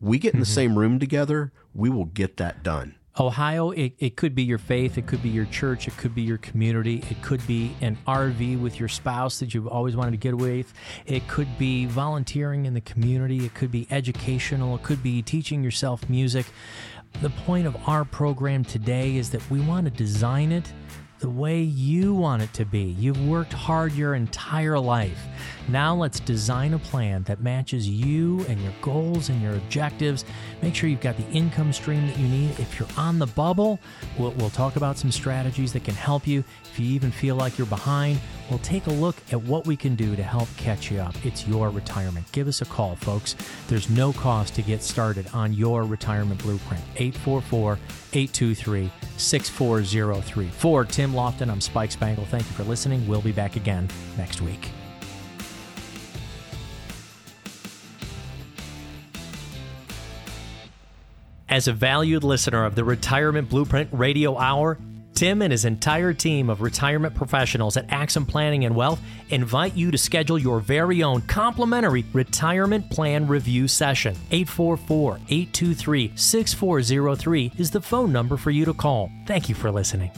We 0.00 0.18
get 0.18 0.34
in 0.34 0.40
the 0.40 0.46
mm-hmm. 0.46 0.52
same 0.52 0.78
room 0.78 0.98
together, 0.98 1.52
we 1.74 1.90
will 1.90 2.04
get 2.06 2.36
that 2.36 2.62
done. 2.62 2.96
Ohio, 3.18 3.70
it, 3.70 3.94
it 3.98 4.16
could 4.16 4.34
be 4.34 4.42
your 4.42 4.58
faith, 4.58 4.98
it 4.98 5.06
could 5.06 5.22
be 5.22 5.30
your 5.30 5.46
church, 5.46 5.88
it 5.88 5.96
could 5.96 6.14
be 6.14 6.20
your 6.20 6.36
community, 6.36 7.02
it 7.10 7.22
could 7.22 7.44
be 7.46 7.74
an 7.80 7.96
RV 8.06 8.60
with 8.60 8.78
your 8.78 8.90
spouse 8.90 9.38
that 9.38 9.54
you've 9.54 9.66
always 9.66 9.96
wanted 9.96 10.10
to 10.10 10.16
get 10.18 10.34
away 10.34 10.58
with, 10.58 10.74
it 11.06 11.26
could 11.26 11.48
be 11.56 11.86
volunteering 11.86 12.66
in 12.66 12.74
the 12.74 12.80
community, 12.82 13.46
it 13.46 13.54
could 13.54 13.70
be 13.70 13.86
educational, 13.90 14.76
it 14.76 14.82
could 14.82 15.02
be 15.02 15.22
teaching 15.22 15.64
yourself 15.64 16.10
music. 16.10 16.44
The 17.22 17.30
point 17.30 17.66
of 17.66 17.74
our 17.88 18.04
program 18.04 18.64
today 18.64 19.16
is 19.16 19.30
that 19.30 19.50
we 19.50 19.60
want 19.60 19.86
to 19.86 19.90
design 19.90 20.52
it 20.52 20.70
the 21.18 21.28
way 21.30 21.60
you 21.60 22.14
want 22.14 22.42
it 22.42 22.52
to 22.54 22.64
be. 22.64 22.96
You've 22.98 23.26
worked 23.26 23.52
hard 23.52 23.92
your 23.92 24.14
entire 24.14 24.78
life. 24.78 25.18
Now 25.68 25.94
let's 25.94 26.20
design 26.20 26.74
a 26.74 26.78
plan 26.78 27.22
that 27.24 27.40
matches 27.40 27.88
you 27.88 28.44
and 28.48 28.60
your 28.62 28.72
goals 28.82 29.28
and 29.28 29.40
your 29.42 29.54
objectives. 29.54 30.24
Make 30.62 30.74
sure 30.74 30.88
you've 30.88 31.00
got 31.00 31.16
the 31.16 31.28
income 31.30 31.72
stream 31.72 32.06
that 32.06 32.18
you 32.18 32.28
need. 32.28 32.50
If 32.60 32.78
you're 32.78 32.88
on 32.96 33.18
the 33.18 33.26
bubble, 33.26 33.80
we'll, 34.18 34.32
we'll 34.32 34.50
talk 34.50 34.76
about 34.76 34.98
some 34.98 35.10
strategies 35.10 35.72
that 35.72 35.84
can 35.84 35.94
help 35.94 36.26
you. 36.26 36.44
If 36.64 36.78
you 36.78 36.86
even 36.94 37.10
feel 37.10 37.36
like 37.36 37.58
you're 37.58 37.66
behind, 37.66 38.20
we'll 38.50 38.58
take 38.60 38.86
a 38.86 38.92
look 38.92 39.16
at 39.32 39.42
what 39.42 39.66
we 39.66 39.76
can 39.76 39.96
do 39.96 40.14
to 40.14 40.22
help 40.22 40.48
catch 40.56 40.90
you 40.90 40.98
up. 40.98 41.14
It's 41.24 41.48
your 41.48 41.70
retirement. 41.70 42.30
Give 42.32 42.46
us 42.46 42.60
a 42.60 42.66
call, 42.66 42.94
folks. 42.96 43.34
There's 43.68 43.90
no 43.90 44.12
cost 44.12 44.54
to 44.56 44.62
get 44.62 44.82
started 44.82 45.26
on 45.32 45.52
your 45.52 45.84
retirement 45.84 46.42
blueprint. 46.42 46.82
844 46.96 47.78
823 48.16 48.90
6403. 49.16 50.48
For 50.48 50.84
Tim 50.84 51.12
Lofton, 51.12 51.50
I'm 51.50 51.60
Spike 51.60 51.92
Spangle. 51.92 52.24
Thank 52.24 52.44
you 52.44 52.52
for 52.52 52.64
listening. 52.64 53.06
We'll 53.06 53.22
be 53.22 53.32
back 53.32 53.56
again 53.56 53.88
next 54.16 54.40
week. 54.40 54.70
As 61.48 61.68
a 61.68 61.72
valued 61.72 62.24
listener 62.24 62.64
of 62.64 62.74
the 62.74 62.84
Retirement 62.84 63.48
Blueprint 63.48 63.88
Radio 63.92 64.36
Hour, 64.36 64.78
Tim 65.16 65.40
and 65.40 65.50
his 65.50 65.64
entire 65.64 66.12
team 66.12 66.50
of 66.50 66.60
retirement 66.60 67.14
professionals 67.14 67.78
at 67.78 67.86
Axim 67.88 68.26
Planning 68.26 68.66
and 68.66 68.76
Wealth 68.76 69.00
invite 69.30 69.74
you 69.74 69.90
to 69.90 69.96
schedule 69.96 70.38
your 70.38 70.60
very 70.60 71.02
own 71.02 71.22
complimentary 71.22 72.04
retirement 72.12 72.90
plan 72.90 73.26
review 73.26 73.66
session. 73.66 74.14
844 74.30 75.14
823 75.28 76.12
6403 76.14 77.52
is 77.56 77.70
the 77.70 77.80
phone 77.80 78.12
number 78.12 78.36
for 78.36 78.50
you 78.50 78.66
to 78.66 78.74
call. 78.74 79.10
Thank 79.26 79.48
you 79.48 79.54
for 79.54 79.72
listening. 79.72 80.10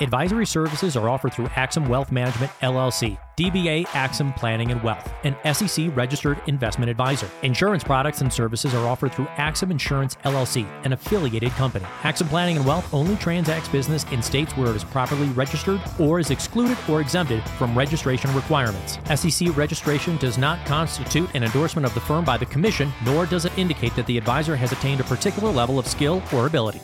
Advisory 0.00 0.44
services 0.44 0.96
are 0.96 1.08
offered 1.08 1.32
through 1.32 1.46
Axim 1.54 1.86
Wealth 1.88 2.10
Management 2.10 2.50
LLC, 2.62 3.16
DBA 3.36 3.86
Axim 3.94 4.32
Planning 4.32 4.72
and 4.72 4.82
Wealth, 4.82 5.12
an 5.22 5.36
SEC 5.54 5.96
registered 5.96 6.42
investment 6.48 6.90
advisor. 6.90 7.30
Insurance 7.44 7.84
products 7.84 8.20
and 8.20 8.32
services 8.32 8.74
are 8.74 8.88
offered 8.88 9.12
through 9.12 9.28
Axim 9.36 9.70
Insurance 9.70 10.16
LLC, 10.24 10.66
an 10.84 10.94
affiliated 10.94 11.50
company. 11.50 11.86
Axim 12.02 12.26
Planning 12.26 12.56
and 12.56 12.66
Wealth 12.66 12.92
only 12.92 13.14
transacts 13.16 13.68
business 13.68 14.04
in 14.10 14.20
states 14.20 14.56
where 14.56 14.70
it 14.70 14.74
is 14.76 14.82
properly 14.82 15.28
registered 15.28 15.80
or 16.00 16.18
is 16.18 16.32
excluded 16.32 16.76
or 16.88 17.00
exempted 17.00 17.48
from 17.50 17.78
registration 17.78 18.34
requirements. 18.34 18.98
SEC 19.14 19.56
registration 19.56 20.16
does 20.16 20.38
not 20.38 20.66
constitute 20.66 21.32
an 21.36 21.44
endorsement 21.44 21.86
of 21.86 21.94
the 21.94 22.00
firm 22.00 22.24
by 22.24 22.36
the 22.36 22.46
Commission, 22.46 22.92
nor 23.04 23.26
does 23.26 23.44
it 23.44 23.56
indicate 23.56 23.94
that 23.94 24.06
the 24.06 24.18
advisor 24.18 24.56
has 24.56 24.72
attained 24.72 25.00
a 25.00 25.04
particular 25.04 25.52
level 25.52 25.78
of 25.78 25.86
skill 25.86 26.20
or 26.32 26.46
ability. 26.46 26.80